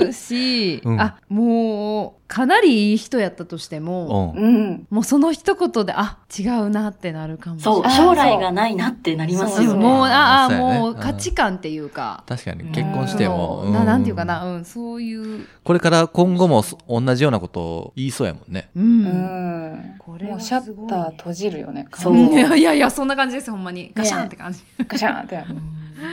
[0.00, 4.86] るし、うんあ、もう、かなりいい人やったとしても、うんうん。
[4.90, 7.82] もうその一言で、あ、違うなってなるかもしれない。
[7.84, 9.74] あ将来がないなってなりますよね。
[9.74, 18.80] うんもう、ああ、もう価値観っていうか、確かに結婚しても、そうななんていうかな、うん、そういう、これから今後もそ同じようなことを言いそうやもんねう。
[18.80, 19.96] うんん。
[19.98, 21.86] これはもうシャッター閉じるよね。
[21.94, 23.92] そういやいやいや、そんな感じです、ほんまに。
[23.94, 24.60] ガシャンって感じ。
[24.88, 25.44] ガシャンって。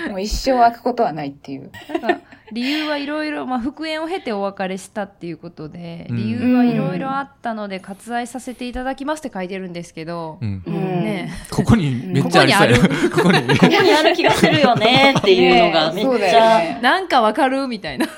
[0.09, 1.71] もう一生開くことはないっていう。
[2.01, 6.17] なんか理由はいろいろ、まあ、復縁を経てお別れしたっていうことで、うん。
[6.17, 10.61] 理由はいろいろあったので割愛させていただきますって書いてるんですけど、うん。
[10.65, 10.73] うん。
[10.73, 11.31] ね。
[11.49, 12.69] ここにめっちゃありそう。
[12.69, 12.77] や
[13.09, 13.57] ここに。
[13.57, 16.79] ここにある気がするよねっていうのがめっねそうだちゃ、よね。
[16.81, 17.67] なんかわかる？
[17.67, 18.07] みたいな。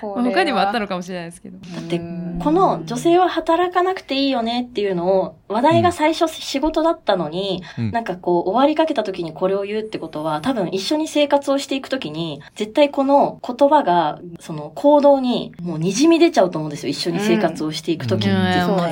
[0.00, 1.58] 他にもあったのかもしれないですけど。
[1.58, 16.90] だってうんこの女性は働かなくていいよねっていうのを、話題が最初仕事だったのに、うんなんかこう終わりかけた時にこれを言うってことは、多分一緒に生活をしていく時に、絶対この言葉が、その行動にもう滲み出ちゃうと思うんですよ。
[16.90, 18.30] 一緒に生活をしていく時って。
[18.30, 18.40] うん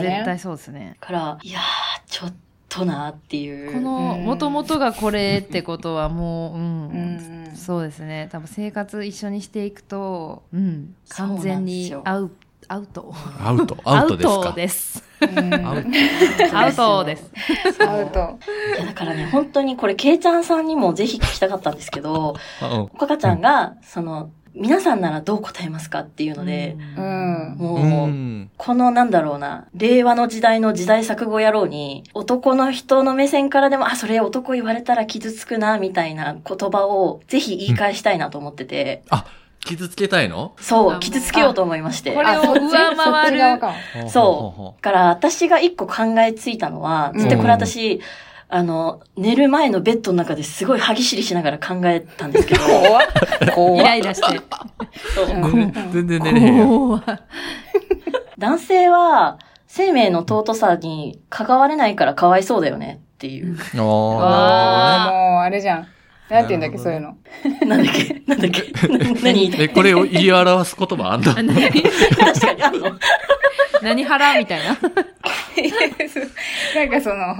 [0.03, 0.97] 絶対そうですね。
[1.01, 1.63] から、いやー、
[2.07, 2.37] ちょっと
[2.85, 3.73] なっていう。
[3.73, 6.89] この、うんもともとがこれってことはもう、うん。
[6.89, 6.95] う
[7.35, 8.29] んそうですね。
[8.31, 10.95] 多分生活一緒にしていくと、うん。
[11.09, 12.31] 完全にそうアウ
[12.69, 13.13] アウト。
[13.41, 14.17] アウトアウト
[14.53, 15.25] ですア
[16.67, 17.31] ウトアウトです。
[17.83, 18.39] アウト。
[18.77, 27.55] いやだからね、本当にこれ、ケイちゃんさんにもぜひ聞きたかったんですけど、おかかちゃんが、その、皆さんならどう答えますかっていうので、うん。
[27.57, 28.51] もう、うん。
[28.57, 39.25] このなんだろうな、令和の時代の時代錯誤野郎に、男の人の目線からでも、あ、それ男言われたら傷つくな、みたいな言葉をぜひ言い返したいなと思ってて、あ、
[39.61, 40.55] 傷つけたいの？
[40.59, 42.13] そう、傷つけようと思いまして。
[42.13, 43.39] これを上回る
[44.09, 48.01] そうだから私が一個考えついたのは、うん絶対これ私、
[48.51, 53.01] あの、寝る前のベッドの中ですごい歯ぎしりしながら考えたんですけど、怖
[53.55, 53.85] 怖っ。
[53.85, 54.41] ライラして。
[55.15, 55.27] そう。
[55.27, 55.31] う
[55.65, 55.73] ん。
[55.93, 57.03] 全然寝れへん
[58.39, 63.57] 男性は生命の尊さに関われないからかわいそうだよねっていう。
[63.77, 65.87] ああーもう、あれじゃん。
[66.31, 67.17] なんて言うんだっけ、そういうの。
[67.67, 68.23] なんだっけ？
[68.27, 68.63] なんだっけ？
[68.89, 69.23] な何？
[69.23, 71.49] 言いたいえ、これを言い表す言葉あんの何？
[71.53, 72.91] 確かにあんの
[73.83, 74.77] 何腹みたいな。
[76.75, 77.37] なんかその、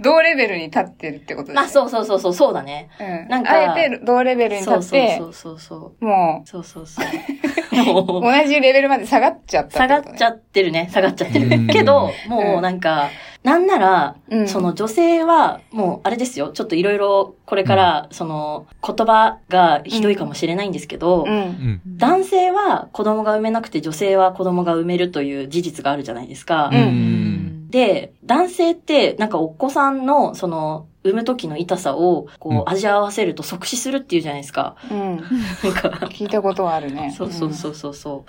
[0.00, 2.88] 同レベルに立ってるってことだあ、そうそうそうそう、そうだね。
[3.00, 3.28] うん。
[3.28, 6.04] なんかあえて同レベルに立そうってそう、そうそう。
[6.04, 7.76] もそうそうそう。
[7.76, 10.88] もう、う、 同じレベルまで下がっちゃった下がっちゃってるね。
[10.92, 11.72] 下がっちゃってうんる。
[11.72, 13.10] けど、もうなんか、
[13.44, 16.48] なんなら、うんその女性は、もうあれですよ。
[16.48, 21.30] ちょっといろいろこれから、その言葉がひどいかもしれないんですけど、うん。
[21.30, 21.80] うん。
[21.86, 26.70] 男性は子供が産めなくて女性は子供が産めるという事実があるじゃないですか。
[26.72, 27.43] ううん。
[27.74, 34.76] で、男性って、なんかお子さんの、その、産む時の痛さを、こう味合わせると即死するっていうじゃないですか。
[34.92, 35.16] うん。
[35.64, 37.10] なんか、聞いたことはあるね。
[37.10, 38.24] そうそうそうそうそ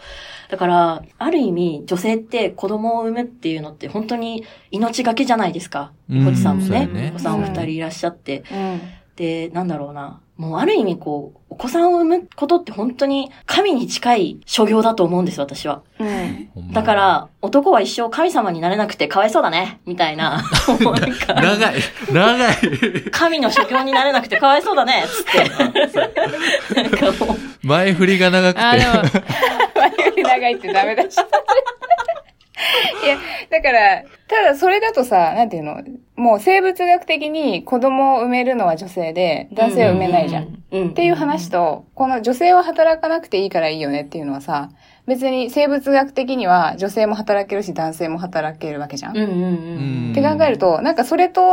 [0.49, 0.51] う。
[0.51, 5.91] だから、ある意味、女性って子供を産むっていうのって本当に命がけじゃないですか。
[6.09, 8.43] うんコチさんもねお子さんお二人いらっしゃって。
[8.51, 8.81] うん。
[9.15, 10.21] で、なんだろうな。
[10.37, 15.81] もうある意味こう、お子さんを産むことって本当に神に近い所業だと思うんです、私は。
[15.97, 16.71] うん。
[16.73, 20.43] だか、ら、男は一生神様になれなくてかわいそうだね、みたいな。
[20.81, 21.75] もうなんか長い、
[22.11, 22.55] 長い。
[23.11, 26.81] 神の所業になれなくてかわいそうだね、つって。
[26.81, 28.61] なんかもう、前振りが長くて。
[28.61, 28.91] あ、でも、
[29.75, 31.17] 前より長いってダメだし。
[33.03, 33.17] いや、
[33.49, 35.83] だから、ただそれだとさ、なんていうの？
[36.15, 40.63] もう生物学的に子供を産めるのは女性で、男性は産めないじゃん。
[40.71, 40.89] うん。
[40.91, 44.69] っていう話と、この女性は働かなくていいからいいよねっていうのはさ、
[45.05, 49.11] 別に生物学的には女性も働けるし男性も働けるわけじゃん。
[49.11, 50.15] っ。
[50.15, 51.43] て考えると、なんかそれと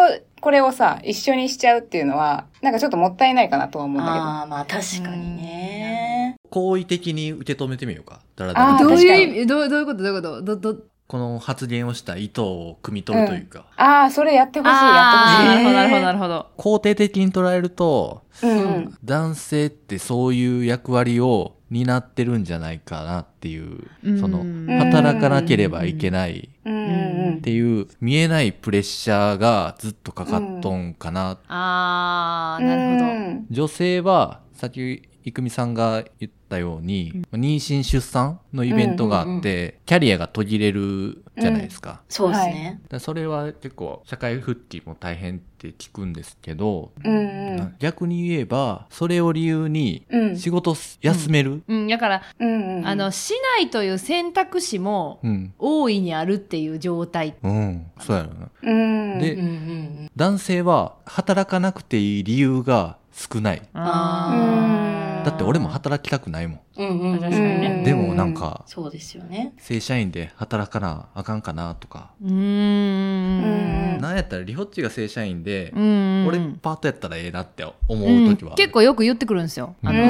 [0.41, 4.25] これをさ、一緒にしちゃうっていうのは、なんかちょっともったいないかなとは思うんだけど。
[4.25, 6.37] ああ、まあ確かにね。
[6.51, 8.21] 好意的に受け止めてみようか。
[8.37, 9.47] だらだらどう確かにいう意味？
[9.47, 10.03] どうどういうこと？
[10.03, 10.43] どういうこと？
[10.43, 10.79] ど、ど、
[11.13, 15.47] この発言をした意図を汲み取るというか、ああ、それやってほしい、やってほしい。
[15.47, 16.47] なるほど、なるほど、なるほど。
[16.57, 18.99] 肯定的に捉えると、うんううんん。
[19.05, 31.33] 男性ってそういう役割を担ってるんじゃないかなっていう、その、うん働かなければいけないうんうんっていう見えないプレッシャーがずっとかかっとんかな。
[31.33, 32.67] うん。
[32.67, 33.05] なるほど。
[33.05, 42.03] うん女性は、さっき、いくみさんが言ったように、妊娠出産のイベントがあって、キャリアが途切れるじゃないですか。
[42.09, 42.81] そうですね。
[42.83, 47.19] だからそれは結構社会復帰も大変って聞くんですけど、うんう
[47.63, 47.75] ん。
[47.79, 50.37] 逆に言えば、それを理由にうん。
[50.37, 51.63] 仕事休める？
[51.69, 52.87] うん、だから、うんうん。
[52.87, 55.55] あの、しないという選択肢もうん。
[55.59, 57.37] 大いにあるっていう状態。
[57.43, 57.87] うん。
[58.01, 58.51] そうやろな。
[58.63, 59.19] うん。
[59.21, 63.63] でうんうん男性は働かなくていい理由が少ない。
[63.75, 66.61] あーだって俺も働きたくないもん。
[66.77, 67.01] うん。
[67.13, 69.53] うんでもなんか、そうですよね。
[69.59, 72.11] 正社員で働かなあかんかなとか。
[72.23, 74.01] うーん。
[74.01, 76.27] なんやったらリホッチが正社員でう、ん。
[76.27, 78.55] 俺パートやったらええなって思う時は。
[78.57, 79.77] 結構よく言ってくるんですよ。
[79.85, 80.01] あうの、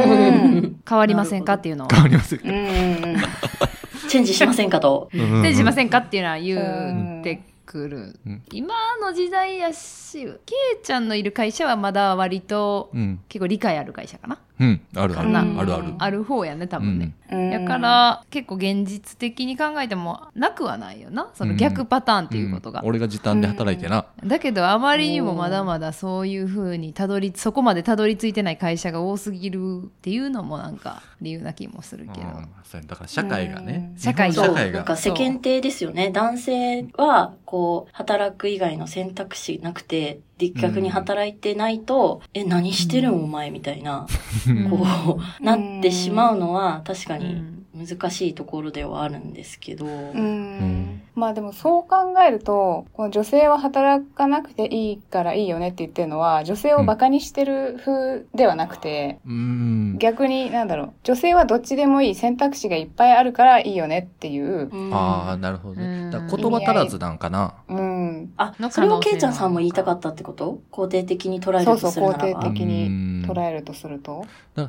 [0.60, 1.88] ん 変わりませんかっていうのを。
[1.88, 3.16] 変わります うんうんうん。
[4.08, 5.10] チェンジしませんかと。
[5.12, 8.18] うんでしませんかっていうのは言ってくる。
[8.26, 13.20] うん今の時代やし、ケイちゃんのいる会社はまだ割とうん。
[13.28, 14.38] 結構理解ある会社かな。
[14.62, 14.80] うん。
[14.94, 15.36] あるある。
[15.36, 15.94] あるある。
[15.98, 17.14] ある方やね、多分ね。
[17.30, 21.30] うんだか、ら結構現実的に考えてもなくはないよな。
[21.34, 22.86] その逆パターンっていうことがん。
[22.86, 24.04] 俺が時短で働いてな。
[24.22, 32.26] だけどあまりにもまだまだそういうふうにたどりそこまでたどり着いてない会社が多すぎるっていうのもなんか理由な気もするけど、
[32.86, 34.96] だから社会がね社会がなんか。
[34.96, 36.10] 世間体ですよね。
[36.10, 44.06] 男性は、こう、働く以外の選択肢なくて、で逆に働いてないと、え、何してるんお前みたいな、
[44.48, 44.70] うん。
[44.70, 47.62] こう、なってしまうのは確かにうん。
[47.74, 49.86] 難しいところではあるんですけど。
[49.86, 51.02] うん。
[51.14, 59.96] まあでもそう考えると、この女性は働かなくていいからいいよねって言ってるのは、女性をバカにしてる風ではなくて、うん。
[59.98, 64.94] 逆になんだろう、女性はどっちでもいい選択肢がいっぱいあるからいいよねっていう、うん。
[64.94, 66.10] ああ、なるほどうん。
[66.10, 66.10] ね。
[66.10, 67.54] だから言葉足らずなんかな。
[67.68, 67.78] うん、
[68.36, 70.60] あの、それをケイちゃんさんも言いたかったってこと？
[70.70, 72.40] 肯定的に捉えるとそうそう、するならば。
[72.40, 74.24] 肯定的に捉うんえるとすると？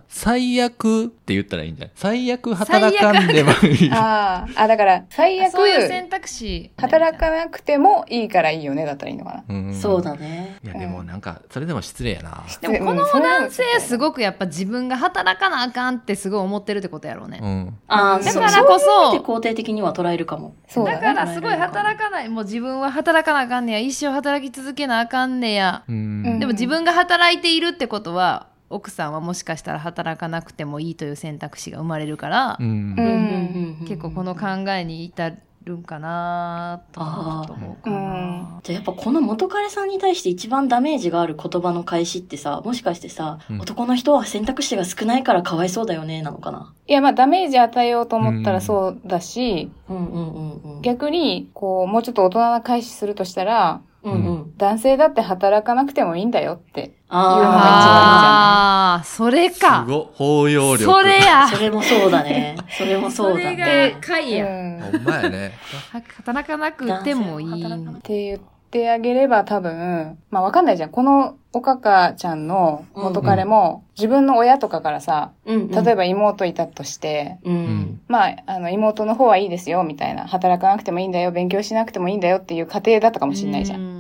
[0.08, 1.92] 最悪って言ったらいいんじゃない？
[1.96, 3.92] 最悪働かんでもいい。
[3.92, 6.72] ああ、あ、だから、最悪、そういう選択肢。
[6.78, 9.44] 働かなくてもいいからいいよね、だったらいいのかな。
[9.50, 10.58] うんそうだね。
[10.64, 12.44] いや、でもなんか、それでも失礼やな。
[12.62, 17.40] でもこの男性すごくやっぱ自分が働かなあかんってすごい思ってるってことやろうね。
[17.42, 17.78] うん。
[17.88, 20.56] ああ、だそうからこそそう肯定的には捉えるかも。
[20.68, 21.02] そうだね。
[21.02, 22.30] だからすごい働かない。
[22.30, 23.80] もう自分は働かなあかんねや。
[23.80, 25.84] 一生働き続けなあかんねや。
[25.88, 26.40] うん。
[26.40, 35.34] でも自分が働いているってことは、奥さんはもしかしたら働かなくてもいいという選択肢が生まれるから、うんうん結構この考えに至
[35.66, 38.60] るんかなとかちょっと思うかな。
[38.64, 46.74] じゃあやっぱこの元彼さんに対して一番ダメージがある言葉の返しってさ、もしかしてさ、うん男の人は選択肢が少ないからかわいそうだよね、なのかな？
[46.86, 50.82] いや、まあ、ダメージ与えようと思ったらそうだし、うんうんうんうん。
[50.82, 54.54] 逆に、こう、もうちょっと大人な返しするとしたら、うんうん。
[54.58, 56.98] 男性だって働かなくてもいいんだよって。
[57.16, 59.86] あああ、それすか。
[59.88, 60.84] ごい、包容力。
[60.84, 61.48] それやあ。。
[61.50, 62.56] それもそうだね。
[62.70, 63.96] それもそうだね。
[63.98, 64.46] う回や。
[64.46, 65.52] ほんまやね。
[65.92, 67.50] 働かなくてもいい。
[67.50, 68.40] 男性は働かなくて言っ
[68.72, 70.90] てあげれば多分、まあわかんないじゃん。
[70.90, 75.70] このおかかちゃんの元彼も、自分の親とかからさ、うんうん。
[75.72, 77.52] 例えば妹いたとして、う。
[77.52, 78.02] うんん。
[78.08, 80.26] まあ、あの、妹の方はいいですよ、みたいな。
[80.26, 83.93] 働かなくてもいいんだよ、勉強しなくてもいいんだよっていう家庭だったかもしれないじゃん。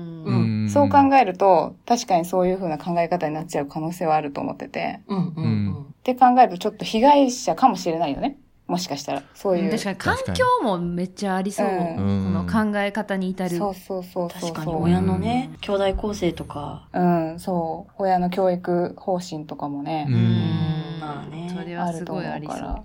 [0.79, 5.01] んうんそう考えると、確かにそういう風な考え方になっちゃう可能性はあると思ってて。
[5.07, 5.83] うんうんうん。
[5.83, 8.37] って考えると、ちょっと被害者かもしれないよね。
[8.67, 9.23] もしかしたら。
[9.33, 9.71] そういう。
[9.71, 11.67] 確かに環境もめっちゃありそう。
[11.67, 13.57] うんこの考え方に至る。
[13.57, 14.29] そうそうそう。
[14.29, 17.93] 確かに親のね、兄弟構成とか、うん、そう。
[17.97, 21.53] 親の教育方針とかもね、うんうん、まあね。
[21.55, 22.57] それはすあると思ごいありそう。
[22.57, 22.83] うから。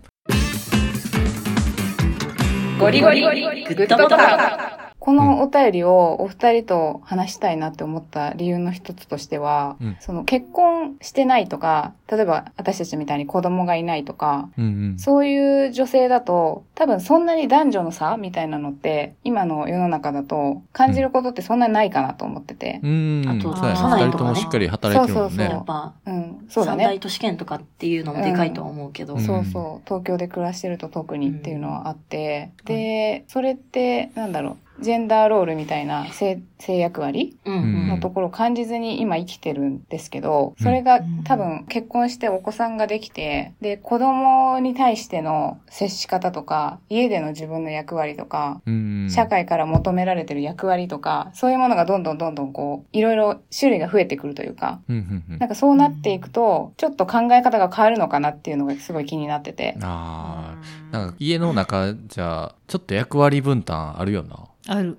[2.78, 14.98] ゴリゴリゴリグッドボタンこのお便りをお二人と話したいなって思った理由の一つとしては、うんその結婚してないとか、例えば私たちみたいに子供がいないとか、うんうん。
[14.98, 22.80] そういう女性だと、多分そんなに男女の差みたいなのって、今の世の中だと感じることってそんなにないかなと思ってて。
[22.82, 23.24] うん。
[23.26, 23.94] あとそうや社ね。
[23.94, 25.64] 二人内とかねしっかり働いてるもんそうそうねやっ。
[25.64, 26.84] ぱ、うん、そうだね。
[26.84, 29.14] 三大都市圏とかっていうのもでかいとは思うけど。
[29.14, 29.86] うんそうそう。
[29.86, 32.50] 東京で暮らしてると特にっていうのはあって。
[32.60, 34.67] うんで、それって、なんだろう。
[34.80, 49.08] ジェンダーロールみたいな性性役割のところを感じずに今生きてるんですけど、それが多分結婚してお子さんができて、で、子供に対しての接し方とか、家での自分の役割とか、うん。
[49.10, 59.76] 社会から求められてる役割とか、そういうものがどんどんどんどんこう、いろいろ種類が増えてくるというか、なんかそうなっていくと、ちょっと考え方が変わるのかなっていうのがすごい気になってて。
[59.82, 60.54] あ
[60.92, 60.96] あ。
[60.96, 64.47] なんか家の中じゃ、ちょっと役割分担あるよな。
[64.66, 64.96] ある。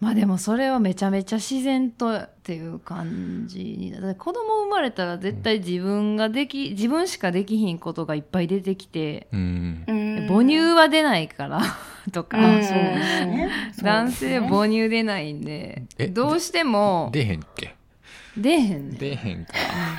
[0.00, 9.84] まあでもそれはめちゃめちゃ自然とっていう感じに子供生まれたら絶対自分ができ、自分しかできひんことがいっぱい出てきて、うん。
[10.28, 11.60] 母乳は出ないから
[12.12, 12.62] とか、うん。
[13.82, 17.74] 男性母乳出ないんで、えどうしても出へんっけ？
[18.36, 18.98] 出へんねん。
[18.98, 19.52] 出へんか。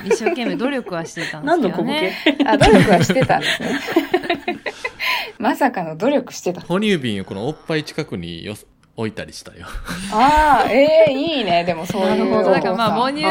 [0.04, 2.16] 一生懸命努力はしてたんです何の小ボけどね。
[2.24, 2.44] ケ？
[2.46, 3.80] あ、努力はしてたんですね。
[5.38, 6.60] まさかの努力してた。
[6.60, 8.54] 哺乳瓶をこのおっぱい近くによ
[8.94, 9.66] 置いたりしたよ。
[10.12, 11.64] ああ、ええいいね。
[11.64, 12.08] でもそういう。
[12.10, 13.22] なるほどだからまあ母乳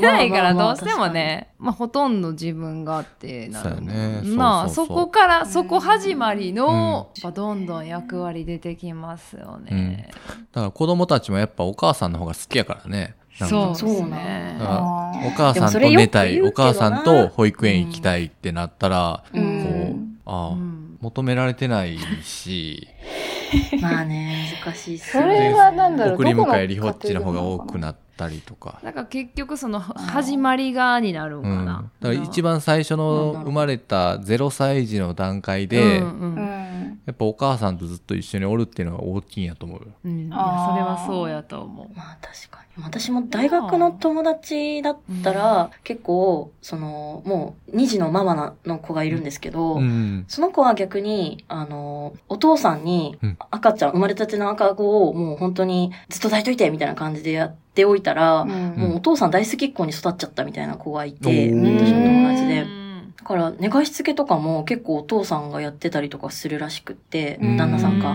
[0.00, 6.70] ないからどうしてもね、まあほとんど自分がってなるそうやねまあそこから、そこ始まりの、う
[7.18, 10.10] んやっぱどんどん役割出てきますよね。
[10.52, 13.14] だから子供たちもやっぱお母さんの方が好きやからね。
[13.40, 13.74] なんかそう。
[13.76, 14.64] そうねだ。
[14.66, 15.28] からあー。
[15.28, 20.18] お母さんと寝たい、お母さんと保育園行きたいってなったら、うこう、ん。
[20.26, 20.98] ああ、うん。
[21.00, 22.88] 求められてないし、
[23.80, 26.14] まあね、難しいっすそれはなんだろう。
[26.14, 28.80] 送り迎えりほっちの方が多くなったりとか。
[28.82, 31.44] だから結局その始まりがになるんうん。
[31.44, 31.90] かな。
[32.00, 37.00] だから一番最初の生まれた0歳児の段階で、うんうんうん。
[37.06, 39.86] やっぱお母さんとずっと一緒におるっていうのが大きいんやと思うよ。
[40.04, 41.96] うんいやそれはそうやと思う。
[41.96, 42.68] まあ確かに。
[42.84, 50.24] 私も大学の友達だったら、結構、その、もう、二児のママなの子がいるんですけど、うん。
[50.28, 62.64] その子は逆に、あの、お父さんにうん赤ちゃん、生まれたての赤子をもう本当にずっと抱いといてみたいな感じでやっておいたら、うんもうお父さん大好きっ子に育っちゃったみたいな子がいおて、ー私の友達でう。
[62.64, 68.14] んだから、寝かしつけとかも結構お父さんがやってたりとかするらしくって、うん旦那さんが。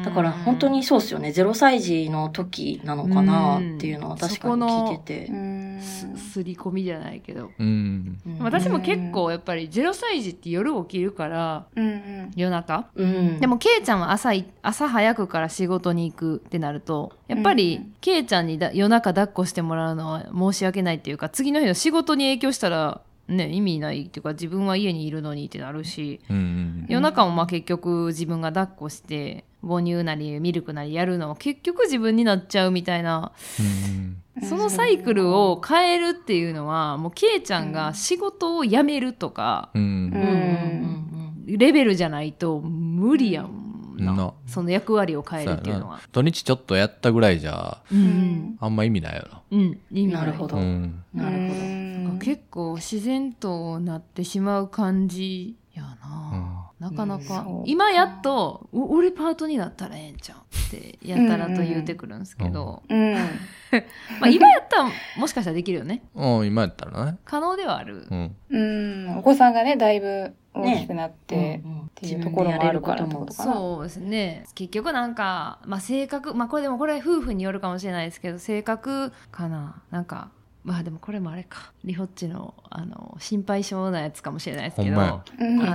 [0.00, 1.28] がだから本当にそうっすよね。
[1.30, 5.34] 0歳児の時なのかなっていうのは確かに聞いててう。
[5.36, 7.50] んすすり込みじゃないけど。
[8.40, 11.66] 私も結構やっぱり0歳児って夜起きるから、
[12.36, 12.88] 夜中。
[12.94, 13.40] うん。
[13.40, 26.86] でも、ケイちゃんは朝い、朝早くから仕事に行くってなると、やっぱうりん、ケイちゃんにだ夜中抱っこしてもらうのは申し訳ないっていうか、次の日の仕事に影響したら、ね、意味ないっていうか、自分は家にいるのにってなるし、うん。
[26.88, 33.32] 夜中もまあ結局自分が抱っこして、母乳なりミルクなりやるのは結局自分になっちゃうみたいな、
[34.38, 34.46] うん。
[34.46, 39.82] そのサイクルを変えるっていうのは、もうケイちゃんが仕事を辞めるとか、うん。
[39.82, 41.00] うんうんうん
[41.46, 43.69] レベルじゃないと無理やん
[44.04, 44.14] な。
[44.14, 46.02] なその役割を変えるっていうのはな。。
[46.12, 48.56] 土日ちょっとやったぐらいじゃ、うん。
[48.60, 49.42] あんま意味ないよな。
[49.50, 49.60] うん。
[49.60, 51.04] 意味いなるほどうん。
[51.14, 51.60] なるほど。
[51.60, 51.90] うん
[52.20, 56.69] 結構自然となってしまう感じやな。
[56.80, 57.62] なかなうんかそう。
[57.66, 63.14] 今やっと、お俺パートになったらええんちゃうって、やたらと言うてくるんですけど、うん
[64.18, 66.02] まあ今やったらもしかしたらできるよね。
[66.14, 67.18] うん、今やったらね。
[67.24, 68.06] 可能ではある。
[68.10, 68.36] うん。
[68.48, 74.44] うんお子さんがねだいぶ大きくなって、うんうんっていうところもあるからってことかなそうですね。
[74.54, 79.82] 結局なんか、まあ性格、まあこれでもこれ夫婦によるかもしれないですけど、性格かな。
[79.90, 80.30] なんか、
[80.62, 81.72] まあでもこれもあれか。
[81.84, 85.22] リホッチの、あの、心配性なやつかもしれないですけど、あ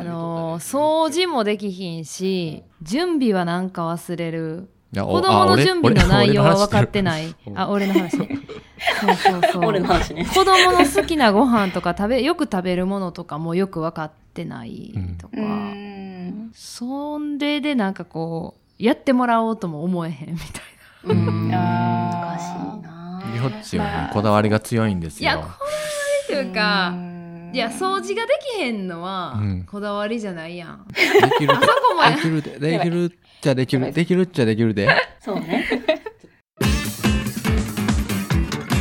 [0.04, 4.70] の、掃除もできひんし、準備はなんか忘れる。
[4.94, 7.04] 子供の準備の内容は分かってい。
[7.04, 7.36] ない。
[7.56, 8.40] あ、俺の話ね。
[9.02, 9.66] そうそうそう。
[9.66, 10.26] 俺の話ね。
[10.26, 15.34] 子供の好きなご飯とか食べ、よく食べるものとかもよく分かってないとか。
[15.38, 20.62] うんそんででなんかこう、やってもらおうとも思えへんみたい
[21.06, 21.52] うん。
[21.54, 22.95] あー難しいな
[23.50, 25.32] リホッチはね、こだわりが強いんですな。
[25.32, 25.40] いよ。
[25.40, 25.66] や、こ
[26.30, 27.16] れっていうか、うん
[27.54, 30.86] いや、掃除ができへんのはうん、こだわりじゃないやん。
[30.90, 30.96] で
[31.38, 34.90] きるあそこもやできるで、できるっちゃできる、できるっちゃできるで。
[35.22, 35.66] そうね。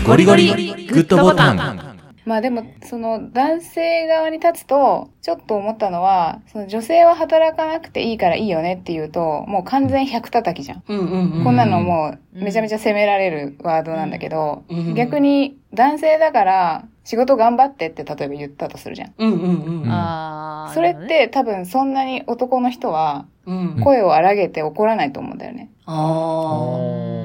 [0.04, 1.93] ゴリゴリグッドボタン。
[2.24, 10.82] まあでも、その男性側に立つと、ちょっと思ったのは、その女性は働かなくていいからいいよねっていうと、もう完全100叩きじゃん。
[10.88, 11.44] うんうんうん。
[11.44, 19.14] こんなのもううんめちゃめちゃ責められるワードなんだけど、うん逆に男性だから仕事頑張ってって例えば言ったとするじゃん。
[19.18, 19.90] うんうんうん。
[19.90, 23.80] あーそれっ、て多分そんなに男の人はうん。
[23.84, 25.70] 声を荒げて怒らないと思うんだよね。
[25.84, 25.92] あ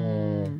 [0.06, 0.09] あ。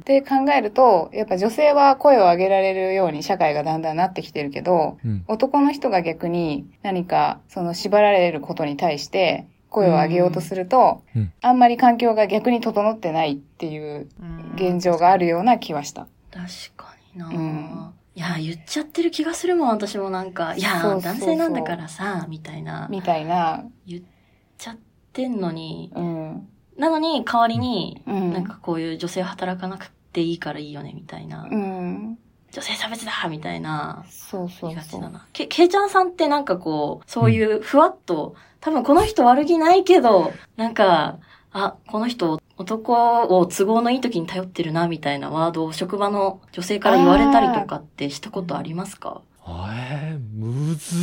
[0.01, 5.25] って考えると、やっぱ女性は声を上げられるように社会がだんだんなってきてるけど、うん。
[5.29, 14.09] 男の人が逆に何かその縛られることに対して声を上げようとすると、うんあんまり環境が逆に整ってないっていう
[14.57, 16.09] 現状があるような気はした。
[16.31, 16.47] 確
[16.77, 20.55] かにな、うんいや、言っちゃってる気がするもん、私もなんか。
[20.57, 22.89] いや、そうそうそう男性なんだからさ、みたいな。
[22.91, 24.03] みたいな、言っ
[24.59, 24.77] ちゃっ
[25.13, 25.93] てんのに。
[25.95, 26.49] うん。
[26.81, 31.47] なのに、代わりに、うんなんかこういう女性働かなくていいからいいよね、みたいな。
[31.51, 32.19] うん。
[32.51, 34.05] 女性差別だみたいな。
[34.09, 35.11] そうそうそうだ。
[35.11, 35.27] な。
[35.33, 41.19] け、けいちゃんさんってなんかこう、そういうふわっと、多分この人悪気ないけど、なんか、
[41.53, 42.93] あ、この人男
[43.39, 49.23] を都合のいい時に頼ってるな、みたいなワードを職場の女性から言われたりとかってしたことありますか？
[49.71, 50.97] えー、むず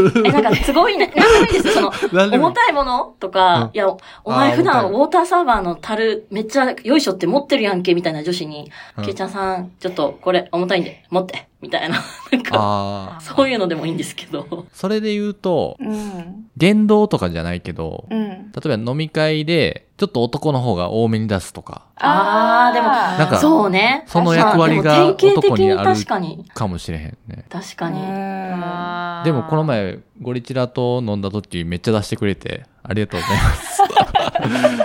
[0.00, 0.26] ー。
[0.26, 1.12] え、なんか都合いいね。
[1.16, 1.92] なんでもいいですよ。
[2.08, 3.14] その、重たいもの？
[3.20, 3.88] とか、うんいや、
[4.24, 12.02] お前普段ウォーターサーバーの樽めっちゃよいしょって持ってるやんけ、みたいな女子に、うんけいちゃんさん、ちょっとこれ重たいんで、持って、みたいな。
[12.32, 13.20] なんか、ああ。
[13.20, 14.66] そういうのでもいいんですけど。
[14.72, 16.46] それで言うと、うん。
[16.56, 18.52] 言動とかじゃないけど、うん。
[18.52, 24.02] 例えば飲み会で、ちょっと男の方が多めに出すとか、あーでもなんかそうね。
[24.08, 26.44] その役割があでも典型的に男にある確かに。
[26.52, 27.44] かもしれへんね。
[27.48, 28.00] 確かに。
[28.00, 29.22] うん。
[29.24, 33.82] でもこの前、ゴリチラと飲んだ時めっちゃ出してくれて、ありがとうございます。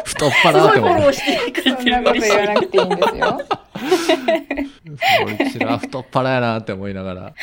[0.16, 1.14] 太っす腹って思うごいフォロー。
[1.14, 3.42] してくれそんなてること言わなくていいんですよ。
[5.26, 7.34] ゴリチラ太っ腹やなって思いながら、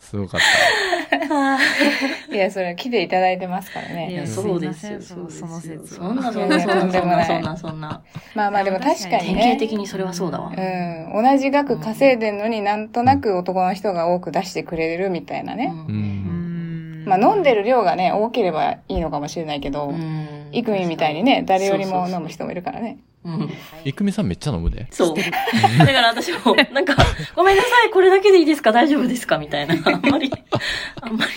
[0.00, 0.40] すごかっ
[1.28, 2.34] た。
[2.34, 4.14] いや、それは来ていただいてますからいね。
[4.14, 8.02] いませんそうですよその説そんな、そんな、そんな、そんな、そんな。
[8.34, 9.56] まあまあでも確かに典型ね。
[9.58, 10.52] 的にそれはそうだわ。
[10.56, 11.24] うん。
[11.24, 15.72] 同じ額稼いでんのになんとなく男の人が多く出してくれるみたいなね。
[15.74, 15.92] う。
[15.92, 16.43] うんん
[17.04, 22.98] まあ飲んでる量がね、多ければいいのかもしれないけど、うんイクミみたいにね、誰よりも飲む人もいるからね。
[23.24, 23.50] うん。
[23.84, 24.86] いくみさんめっちゃ飲むで。
[24.90, 25.16] そう。
[25.16, 25.22] だ
[25.86, 26.94] から私も、なんか、
[27.34, 28.70] ごめんなさい、これだけでいいですか？
[28.70, 29.38] 大丈夫ですか？
[29.38, 29.74] みたいな。
[29.74, 30.30] あんまり、
[31.00, 31.32] あんまり、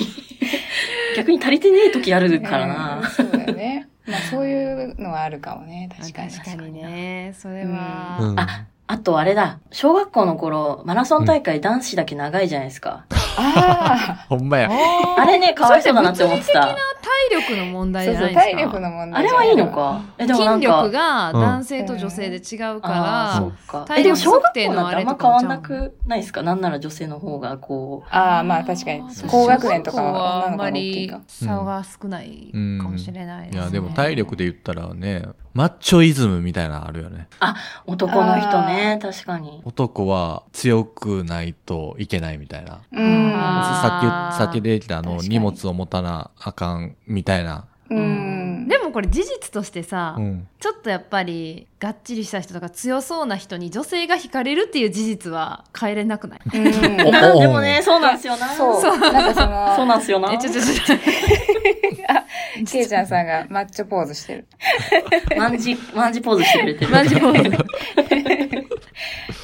[1.15, 2.70] 逆に足りてねえ時あるからうん
[3.01, 3.09] な。
[3.09, 3.88] そうだよね。
[4.05, 6.32] まあそういうのはあるかもね、確かに。
[6.32, 7.34] 確かにね。
[7.38, 8.39] それうは、ん。
[8.39, 13.05] ああとあれだ、小学校の頃、マラソン大会男子だけ長いじゃないですか。
[13.38, 14.69] あ ほんまや。
[15.17, 16.61] あれね、かわいそうだなって思ってた。
[16.61, 16.75] 体
[17.31, 18.61] 力の問あ、題そうそう、じゃないですか。
[18.61, 23.85] 体力の問題あれはいいのかえ、でもなん筋力か、が男性と女性で違うから、そっか。
[23.88, 26.41] 体え、でも小学力測定校なんてあんまのあれとか変わんなくないですか？
[26.41, 29.29] なんなら女性の方がこう、ああ、まあ確かにそう。
[29.29, 31.45] 高学年とかは女の子あんまりが大きいか。
[31.45, 32.49] 差が少ない
[32.81, 33.61] かもしれないですね。
[33.61, 35.23] いや、でも体力で言ったらね、
[35.58, 37.28] マッチョイズムみたいなのあるよね。
[37.88, 39.60] 男の人ね、確かに。
[39.66, 42.82] 男は強くないといけないみたいな。
[42.91, 43.32] うん。
[43.32, 47.66] さっき、さっき出てきたあの、荷物を持たなあかんみたいな。
[47.89, 48.36] うん。
[48.98, 50.48] これ事実としてさ、うん。
[50.60, 56.39] ちょっとやっぱりがっちりした人とか強そうな人に女性が惹かれるっていう事実は変えれなくない？
[56.52, 56.58] う
[57.04, 58.48] んおなでもね、そうなんですよな。
[58.48, 58.82] そう。
[59.00, 60.34] なんかその、そうなんですよな。
[60.34, 60.98] え、ちょちょちょ。
[62.66, 64.48] ケイちゃんさんがマッチョポーズしてる。
[65.38, 66.91] マンジ、マンジポーズしてくれてる。
[66.91, 67.34] マジもう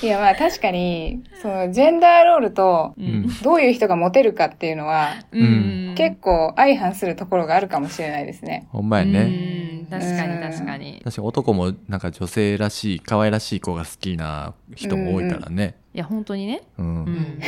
[0.04, 3.28] いや、まあ確かに、その、ジェンダーロールと、うん。
[3.42, 5.96] どういう人がモテるかっていうのは、うん。
[5.96, 8.68] 結構相反するところがあるかもしれないですね。
[8.70, 9.86] ほんまやね。
[9.90, 10.00] うん。
[10.00, 11.02] 確かに確かに。
[11.06, 15.76] 確かに男もなんか女性らしい、可愛らしい子が好きな人も多いからね。
[15.94, 16.64] いや、本当にね。
[16.78, 16.86] うん。
[16.86, 17.40] うん。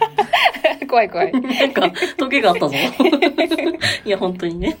[0.88, 1.32] 怖い怖い。
[1.32, 2.74] なんか、トゲがあったぞ。
[4.06, 4.78] いや、本当にね。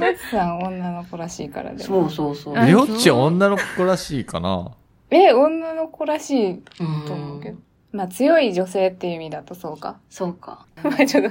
[0.00, 1.84] マツさん女の子らしいからでも。
[1.84, 2.56] そうそうそう。
[2.56, 4.72] ありょっち女の子らしいかな。
[5.10, 6.62] え、女の子らしいうん
[7.06, 7.58] と思うけど。
[7.92, 9.98] まあ強い女性っていう意味だとそうか。
[10.10, 10.64] そうか。
[10.82, 11.30] まあちょっと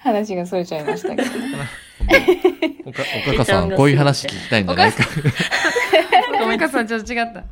[0.00, 1.22] 話がそれちゃいましたけど。
[2.84, 5.04] おか、おかかさん、こういう話聞きたいんじゃないか。
[6.38, 7.44] ごめんかさん、ちょっと違った。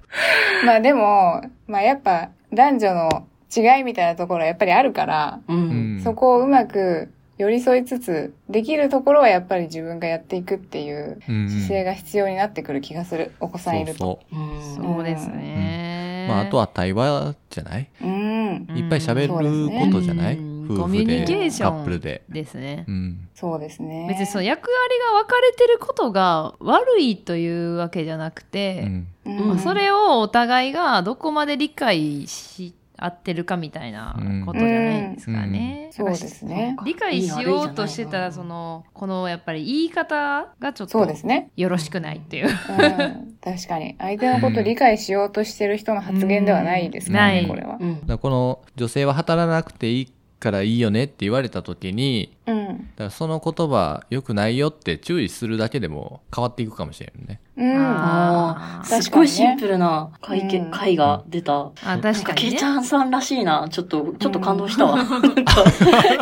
[0.65, 5.53] まあでも、まあやっぱ男女の違いみたいなところはやっぱりあるから、う。
[5.53, 6.01] うんん。
[6.01, 13.33] そこをうまく寄り添いつつ、できるところはやっぱり自分がやっていくっていううん姿勢が必要になってくる気がする。
[13.41, 13.99] お子さんいると。
[13.99, 14.95] そううん。
[14.97, 16.27] そうですね。
[16.29, 16.37] そう。
[16.37, 17.89] まあ、あとは対話じゃない？
[18.01, 18.67] うん。
[18.77, 20.37] いっぱい喋ることじゃない？
[20.39, 22.23] うん夫コミュ婦で、ニケーシカップルョンで。
[22.31, 22.91] ですねう。
[22.91, 23.29] ん。
[23.35, 24.07] そうですね。
[24.09, 29.07] 別にその役割が分かれてることが悪いというわけじゃなくうて、ん。
[29.27, 34.17] うん、うんまあそれをお互いがどこまで理解し合ってるかみたいな
[34.47, 35.89] ことじゃないですかね。
[35.93, 36.77] そうですね。
[36.85, 41.51] 理解しようとしてたら、その、このやっぱり言い方がちょっとそうですね。
[41.57, 42.47] よろしくないっていう。
[42.47, 43.97] うん、確かに。
[43.99, 47.79] 相手のことを理解しようとしてる人の発言ではないですからね、うんこれは。
[47.81, 52.67] うんだからこの女性は働かなくていいからいいよねって言われた時に、うん。
[52.67, 57.41] だからその言葉良くないよって注意するだけでも変わっていくかもしれんね。
[57.57, 57.77] うん。
[57.77, 61.67] ああ、ーすっごいシンプルな会見、うん会が出た。
[61.85, 62.63] あ、確かにねかケイち。
[62.65, 63.69] ゃんさんらしいな。
[63.71, 64.97] ちょっと、ちょっと感動したわ。
[64.99, 65.09] なん
[65.45, 65.65] か、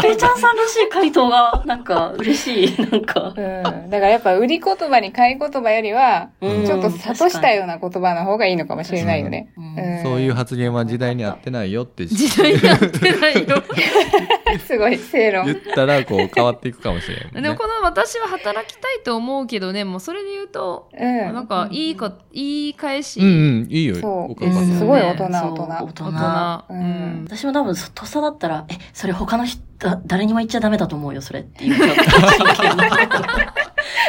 [0.02, 2.80] ケイちゃんさんらしい回答が、なんか、嬉しい。
[2.90, 3.32] なんか。
[3.34, 3.62] うん。
[3.62, 9.52] だからやっぱ売り言葉に買い言葉よりは、うんちょっと諭したような言葉の方がいいのかもしれないよね。
[9.56, 13.62] うんうんそういう発言は時代に合ってないよって時代になってないよ。
[14.66, 15.54] すごい正論言。
[15.54, 17.42] ったらこう変わっていくかもしれんもんね。
[17.42, 21.34] でもこの私は働きたいと思うけどね、もうそれで言うと、うん。
[21.34, 23.20] なんかいいか、言い返し。
[23.20, 23.30] うんう
[23.66, 23.96] ん、いいよ。
[23.96, 26.04] そうおかかさんうんすごい大人大人大大人。
[26.04, 26.64] 人。
[26.70, 26.80] ううん
[27.22, 27.24] ん。
[27.28, 29.60] 私も多分、とっさだったら、え、それ他の人、
[30.06, 31.74] 誰にも言っちゃダメだと思うよ、それっていう。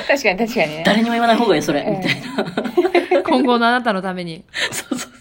[0.07, 0.83] 確かに確かにね。
[0.85, 1.81] 誰にも言わない方がいいよ、それ。
[1.81, 3.23] うんみたいな。
[3.23, 4.43] 今後のあなたのために。
[4.71, 5.11] そうそうそう。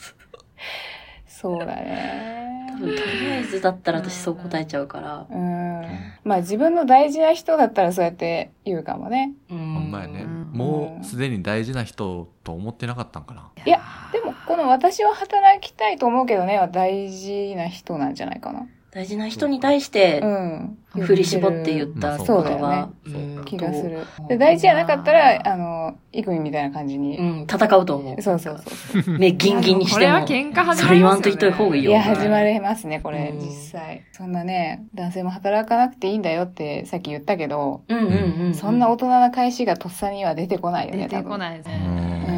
[1.26, 2.41] そうだね。
[2.83, 5.26] 多分、とりあえずだったら私そう答えちゃうから。
[5.30, 5.83] うん。
[6.24, 9.35] まあ自分の大事な人だったらそうやって言うかもね。
[9.51, 9.59] うん。
[9.59, 10.22] ほんまやね。
[10.22, 13.51] うんもうすでに大事な人と思ってなかったんかな。
[13.64, 13.80] いや、
[14.12, 18.66] でもこの私は働きたいと思うけどねは大事な人なんじゃないかな。
[18.93, 20.78] 大事な人に対してう、ん。
[21.01, 24.28] 振り絞って言った言そうだよ葉ねうん気がすると。
[24.28, 27.16] で、大事じゃなかったら、あの、イクミみたいな感じに。
[27.16, 28.20] うん、戦うと思う。
[28.20, 29.12] そうそうそう。
[29.18, 30.20] 目ギンギンにしても。
[30.20, 31.90] これは喧嘩始まりますよねそれ言わんといた方がいいよ。
[31.93, 34.03] いや、始まりますね、これ、うん実際。
[34.12, 38.55] そんなね、男性も働かなくていいんだよってさっき言ったけど、うんうんうんうん。
[38.55, 41.38] そんな大人な返しがとっさには出てこないよね、出てこい。
[41.38, 42.32] ないですうね。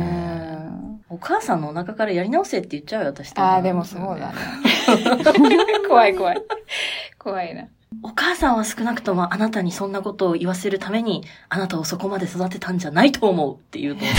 [1.11, 4.35] お母さんのお腹からやり直せって言っちゃうよ、私ああ、でもそうだね。
[5.89, 6.43] 怖い怖い。
[7.19, 7.69] 怖いな。
[8.03, 14.05] お母さんは少なくともあなたにそんなことを言わせるために、あなたをそこまで育てたんじゃないと思うって言うと、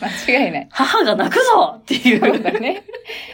[0.00, 0.68] 間違いない。
[0.70, 2.42] 母が泣くぞっていそうう。
[2.42, 2.84] だね。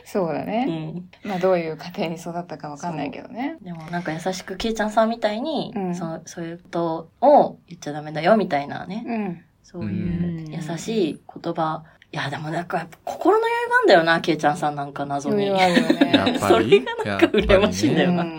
[0.05, 0.65] そうだうね。
[0.65, 3.57] ん、まあ、どういう家庭に育ったかわかんないけどね。
[3.63, 9.45] でもなんか優しく、ケイちゃんさんみたいに、うんそのそういうことを言っちゃダメだよみたいなね、うん。
[9.65, 11.83] そういう優しい言葉。
[12.13, 15.51] いや、でもなんかやっぱ心の余裕があんだよな、ケイちゃんさんなんか謎に。
[15.51, 16.13] 余裕あるよね。
[16.15, 16.39] やっぱり？
[16.47, 18.31] それがなんか羨ましいんだよなうん。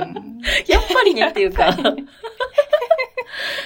[0.67, 1.75] やっぱりねっていうか。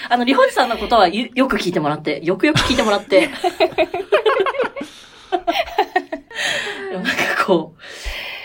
[0.10, 3.30] あの、リホジさんのことはよよく聞いてもらって、よくよく聞いてもらって。
[7.49, 7.76] 構、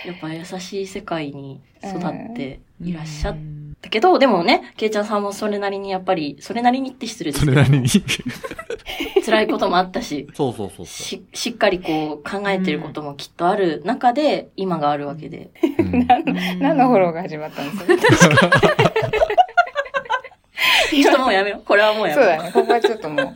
[0.07, 3.37] やっぱ優しい世界に育っていらっしゃっう
[3.85, 7.89] んたけど、でもね、ケイちゃんさんもそれなりにやっぱり、それなりにって失礼ですけど、それなりに？
[9.25, 15.51] 辛いこともあったし、そうそうそうそし、しっかりこう考えてることもきっとある中で、今があるわけで。
[15.79, 15.83] う。
[15.83, 16.07] うん
[16.61, 18.51] 何のフォローが始まったんですか？
[20.91, 21.63] ちょっともうやめよう。
[21.65, 22.33] これはもうやめよう。
[22.33, 22.53] そうだね。
[22.53, 23.35] ここはちょっともう。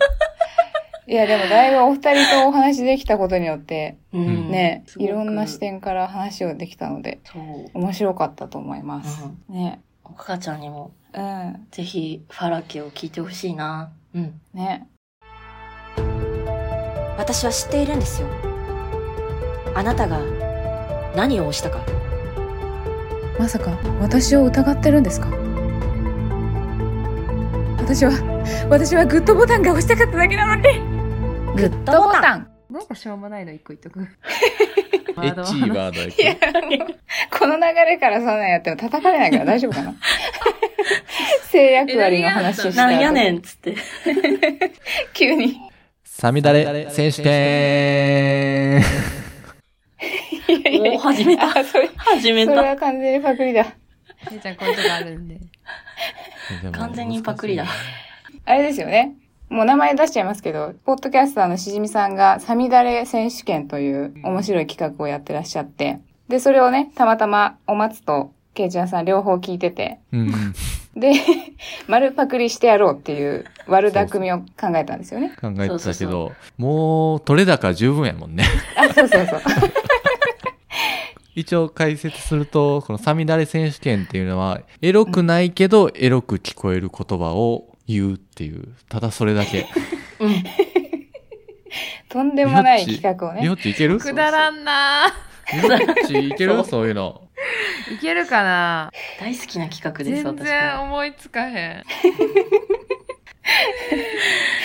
[1.11, 7.43] いや、でもだいぶお二人とお話できたことによって、うんね、いろんな視点から話をできたので、そう。
[7.79, 9.27] 面白かったと思います。
[9.49, 9.81] ね。
[10.11, 11.67] おかちゃんにも、うん。
[11.71, 13.93] ぜひ、ファラケを聞いてほしいな。
[14.15, 14.41] うん。
[14.55, 14.89] ね。
[17.17, 18.29] 私は知っているんですよ
[19.75, 20.21] あなたが
[21.17, 21.81] 何を押したか
[23.39, 25.29] まさか、私を疑ってるんですか？
[27.79, 28.13] 私は、
[28.71, 30.63] 私はグッドボタンが押したかっただけなのに。
[31.57, 32.49] グッドボタン。
[32.71, 34.01] なんかしょうもないの一個言っとく。
[35.25, 36.87] エッチーワードやいや、
[37.31, 39.95] この流れからそんなんやっても叩かれないから大丈夫かな？
[41.51, 43.15] 性役割の話をしたなんやん。
[43.15, 43.75] ねんっつって。
[45.15, 45.61] 急に。
[46.05, 48.83] サミダレ選手権
[50.83, 51.59] もう始めた。
[51.59, 52.55] あ、それ、始めた。
[52.55, 53.65] それは完全にパクリだ。
[54.29, 55.39] けいちゃんこういうとこあるんで。
[56.73, 57.67] 完全にパクリだ。
[58.45, 59.15] あれですよね。
[59.51, 70.33] もう名前出しちゃいますけど、ポッドキャスターのしじみさんがサミダレ選手権という面白い企画をやってらっしゃって、で、それをね、たまたまお松とケイちゃんさん両方聞いてて、うん。
[70.95, 71.13] で、
[71.87, 75.33] 丸パクリしてやろうっていう悪巧みを考えたんですよね。
[75.41, 78.45] 考えてたそうそうけど、もう、取れ高十分やもんね。
[78.77, 79.41] あ、そうそうそう。
[81.37, 89.67] 一応解説すると、このサミダレ選手権っていうのは、エロくないけど、エロく聞こえる言葉を言うっていう、ただそれだけ。
[90.21, 90.45] うん。
[92.09, 93.55] とんでもない企画をねりょ。
[93.55, 93.99] っちいける？
[93.99, 95.07] くだらんな
[95.53, 96.65] りょっちいける？
[96.65, 97.23] そういうの。
[97.95, 100.37] いけるかな大好きな企画です、全。
[100.37, 101.85] 然思いつかへん。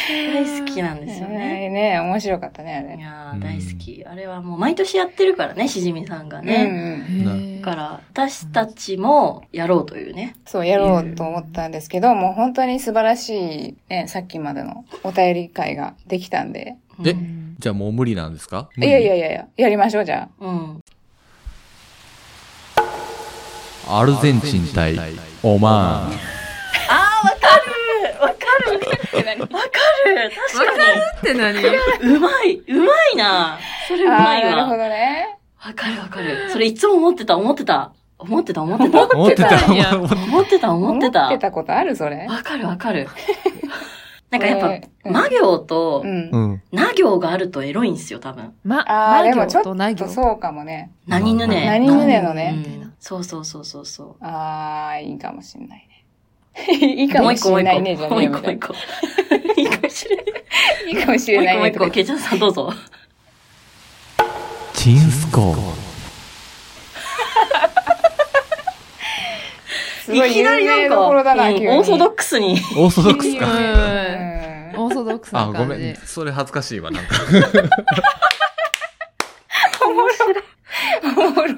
[0.08, 1.38] 大好きなんですよね。
[1.38, 3.04] ねね面白かったね、あいれ。
[3.04, 4.04] やー、大好き。
[4.06, 7.04] あれはもう毎年やってるからね、しじみさんがね。
[7.62, 10.36] だから、私たちもやろうというね。
[10.46, 16.76] そう、やろうと思ったんですけど、もう本当に素晴らしい、ね、さっきまでのお便り会ができたんで。
[17.06, 18.70] えうんじゃあもう無理なんですか？
[18.78, 20.80] いやいやいやいや、やりましょう、じゃうん。
[23.88, 24.98] アルゼンチン対
[25.44, 26.33] オマーン。
[29.18, 31.54] わかるわかるわかるって何？
[31.56, 32.16] に。
[32.16, 33.58] うまいうまいな
[33.88, 34.18] それうあ。
[34.20, 34.78] まいあーなるほわ。
[34.78, 35.38] どね。
[35.66, 36.50] わかるわかる。
[36.50, 37.94] それいつも思ってた、思ってた。
[38.18, 39.08] 思ってた、思ってた。
[39.16, 39.48] 思ってた。
[39.66, 41.20] 思って思ってた、思ってた。
[41.28, 42.26] 思ってたことあるそれ？
[42.28, 43.08] わかるわかる。
[44.32, 44.60] なんかやっ
[45.04, 46.30] ぱ、魔行とう、ん。
[46.32, 46.62] うん。
[46.72, 48.54] な行があるとエロいんすよ、多分。
[48.64, 49.96] ま、ああ、でもちょっとな行？
[50.06, 50.92] とそうかもね。
[51.06, 51.66] 何ぬね。
[51.68, 52.52] 何ぬねのうね。
[52.52, 55.93] んそうそうそうそうそああ、いいかもしんないね。
[56.70, 57.24] いいかう。
[57.24, 57.36] も。
[57.36, 58.60] しんないね、じゃもうねえみたいな。
[58.60, 58.84] 一個もう
[59.36, 59.62] 一個。
[59.62, 60.26] いいかもしれない。
[60.88, 61.90] いいかもしれもう一個もう一個。
[61.92, 62.74] ケイちゃんさんどうぞ。
[64.74, 65.56] チンスコ
[70.12, 71.68] い有名どころだな、急に。
[71.68, 72.60] うんオーソドックスに。
[72.78, 73.46] オーソドックスうんか。
[73.46, 73.54] うん
[74.76, 75.76] オーソドックスなあ、ご感じ。
[75.78, 75.96] めん。
[76.06, 77.16] それ恥ずかしいわ、なんか。
[79.86, 81.54] おもろ。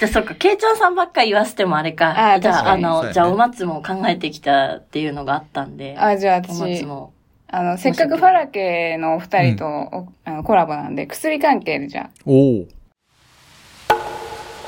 [0.00, 2.38] じゃあそっか、ケイちゃんさんばっか言わせてもあれか。
[2.40, 5.94] じゃあ、あの、じゃあお松も考えてきたっていうのがあったんで。
[5.98, 7.12] あ、じゃあお松私、も。
[7.48, 12.10] あの、せっかくファラケのお二人とおあのコラボなんで、薬関係でじゃあ。
[12.24, 12.66] おお。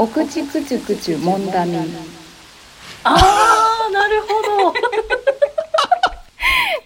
[0.01, 1.78] お口くちゅくちゅもんだみ。
[3.05, 4.28] あー、なるほ
[4.72, 4.74] ど。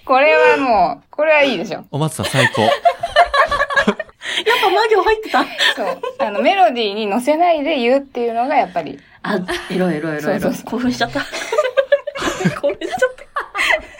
[0.06, 1.84] これはもう、これはいいでしょ。
[1.90, 2.62] お松さん最高。
[4.46, 5.44] やっぱ魔行入ってた。
[5.76, 6.00] そう。
[6.18, 9.38] あの、メロディーに乗せないで言うっていうのがやっぱり、あ、
[9.70, 10.40] エロいエロいエロいエロい。
[10.40, 11.20] そうそうそう興奮しちゃった。
[12.60, 13.24] 興奮しちゃった。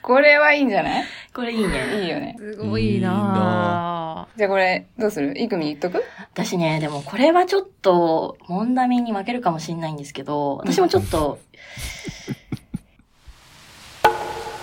[0.02, 1.04] これはいいんじゃない？
[1.34, 2.02] これいいね。
[2.02, 2.36] いいよね。
[2.38, 5.36] すごいなじゃあこれ、どうする？
[5.40, 6.04] いくみ言っとく？
[6.32, 11.38] 私ね、でもこれはちょっと、モンダミに負けるかもしれないんですけど、私もちょっと、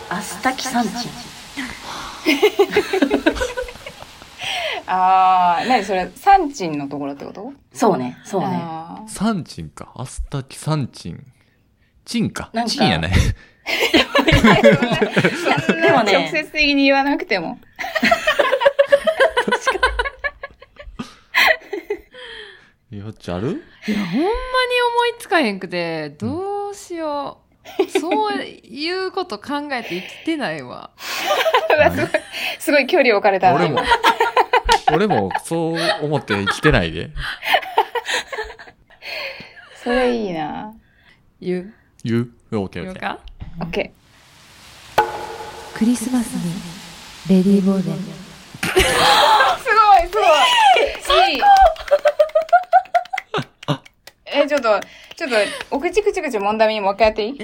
[0.10, 0.92] アスタキサンチ
[4.86, 4.90] ン。
[4.94, 7.54] あー、なにそれ、サンチンのところってこと？
[7.74, 8.62] そうね、そうね。
[9.08, 9.92] サンチンか。
[9.96, 11.26] アスタキサンチン。
[12.06, 12.50] チンか。
[12.54, 13.12] なんかチンやね。
[15.82, 17.60] でもね直接的に言わなくても。
[22.92, 23.64] よっちある？
[23.88, 24.30] いや、ほんまに思い
[25.20, 28.00] つかへんくて、どうしよう。
[28.00, 30.92] そういうこと考えて生きてないわ。
[31.00, 32.10] すごい、
[32.60, 33.56] すごい距離置かれたな。
[33.56, 33.80] 俺も、
[34.94, 37.10] 俺もそう思って生きてないで。
[39.84, 40.74] それいいな。
[41.42, 41.74] 言う。
[42.04, 42.58] 言う？
[42.58, 43.04] オッケーオッケー。
[43.04, 43.20] よか？
[43.60, 43.92] オッケ
[45.76, 46.54] クリスマスに
[47.38, 47.98] レディーボーデンー。
[48.74, 50.16] すごい、す
[51.10, 51.34] ごい。
[51.34, 51.42] いい。
[54.26, 54.80] え、ちょっと、
[55.16, 55.36] ちょっと、
[55.72, 57.38] お口くちくちもんだみもう一回やっていい？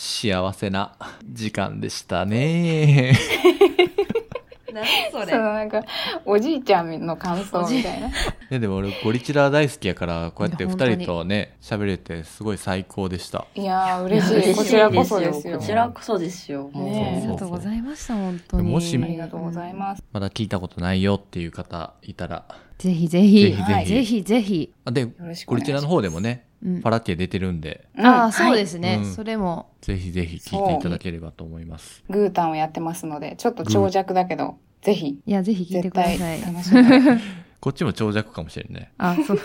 [0.00, 0.92] 幸せな
[1.24, 3.18] 時間でしたね。
[4.72, 5.82] 何そそのなんか、
[6.24, 8.06] おじいちゃんの感想みたいな。
[8.06, 8.12] い
[8.48, 13.46] や でも俺ゴリチラ大好きやからこうやっていや本当に二人とね喋れてすごい最高でした。
[13.56, 14.54] いやー、嬉しい。
[14.54, 15.58] こちらこそですよ。
[15.58, 16.70] こちらこそですよ。
[16.72, 20.02] もうねありがとうございました本当にもしありがとうございます。
[20.12, 22.44] まだ聞いたことないよっていう方いたら。
[22.78, 26.47] ぜひぜひぜひぜひぜひぜひあで、ろしくお願いしますゴリチラの方でもね、うん
[26.82, 32.02] パラティエ出てるんで、ああそうですすねうんそれもぜひぜひ聞いていただければと思います。
[32.10, 36.82] グータンをやってますので、ちょっと長尺だけど、ぜひ、いやぜひ聞いて絶くだ対さい楽しみ。
[37.60, 38.92] こっちも長尺かもしれんね。
[38.98, 39.40] あそう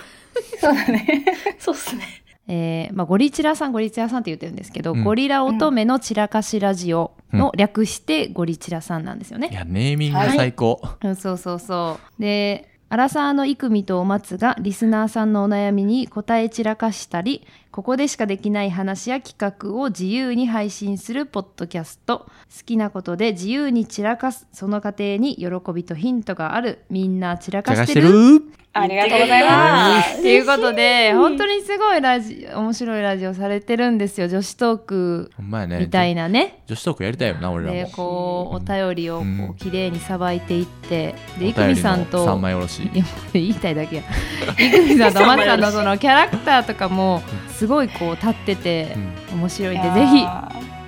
[0.60, 1.26] そうだね。
[1.60, 2.04] そうっすね。
[2.48, 9.54] えーまあ、ゴリチラさんゴリチラさんって言ってるんですけど、うんゴリラ乙女の散らかしラジオの略してゴリチラさんなんですよねい。
[9.54, 10.82] や、ネーミング最高。
[11.02, 12.22] うんそうそうそう。
[12.22, 17.42] で、アラサーのイクミとお松がリスナーさんのお悩みに答え散らかしたり、
[17.74, 22.20] ここでしかできない話や企画を自由に配信するポッドキャスト。
[22.20, 26.86] 好きなことで自由に散らかす、その過程に喜びとヒントがある。
[26.92, 28.12] みんな散らか探してる。
[28.38, 30.20] るありがとうございます。
[30.20, 34.28] っていうことで、本当にすごいラジ面白いラジオされてるんですよ。
[34.28, 35.80] 女子トークほんまやね。
[35.80, 36.64] みたいなね。
[36.66, 37.90] 女子トークやりたいよな、俺らでも。
[37.92, 42.84] こうお便りをこう綺麗にさばいていってでおいくみさんと三枚おろし。
[42.84, 43.04] いや
[43.34, 47.22] 言いたいだけやいくみさんと松さんのそのキャラクターとかも
[47.64, 48.94] すごいこう立ってて
[49.32, 50.26] うん面白いんでやーぜひ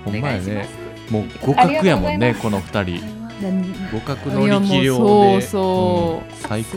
[0.04, 0.68] ほんまやね。
[1.10, 3.00] もうあ互角やもんね、この二人。
[3.90, 5.40] 互角の力量もうで。
[5.40, 6.76] そううん最高。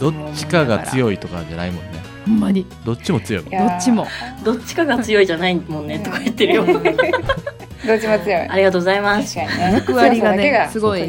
[0.00, 2.02] どっちかが強いとかじゃないもんね。
[2.26, 4.08] ほんまにどっちも強いもんどっちも
[4.42, 6.66] どっちかが強いじゃないもんね、とか言ってるよ。
[6.66, 8.48] どっちも強い。
[8.48, 9.38] ありがとうございます。
[9.38, 11.02] 役割がね強さだけがすごい。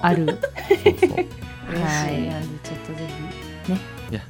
[0.00, 0.38] あるはい
[2.62, 3.06] ちょっとぜ
[3.66, 3.78] ひね
[4.10, 4.20] いや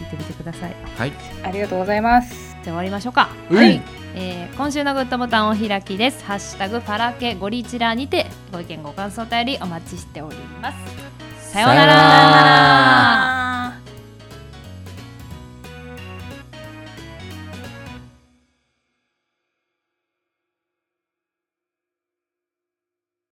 [0.00, 1.12] 聞いてみてくださいはい。
[1.44, 2.55] ありがとうございます。
[2.66, 3.28] 終わりましょうか。
[3.50, 3.82] うんはい、
[4.14, 6.24] えー今週のグッドボタンお開きです。
[6.24, 11.52] ハッシュタグパラケゴリチラにてご意見ご感想お便りお待ちしております。
[11.52, 13.85] さようなら。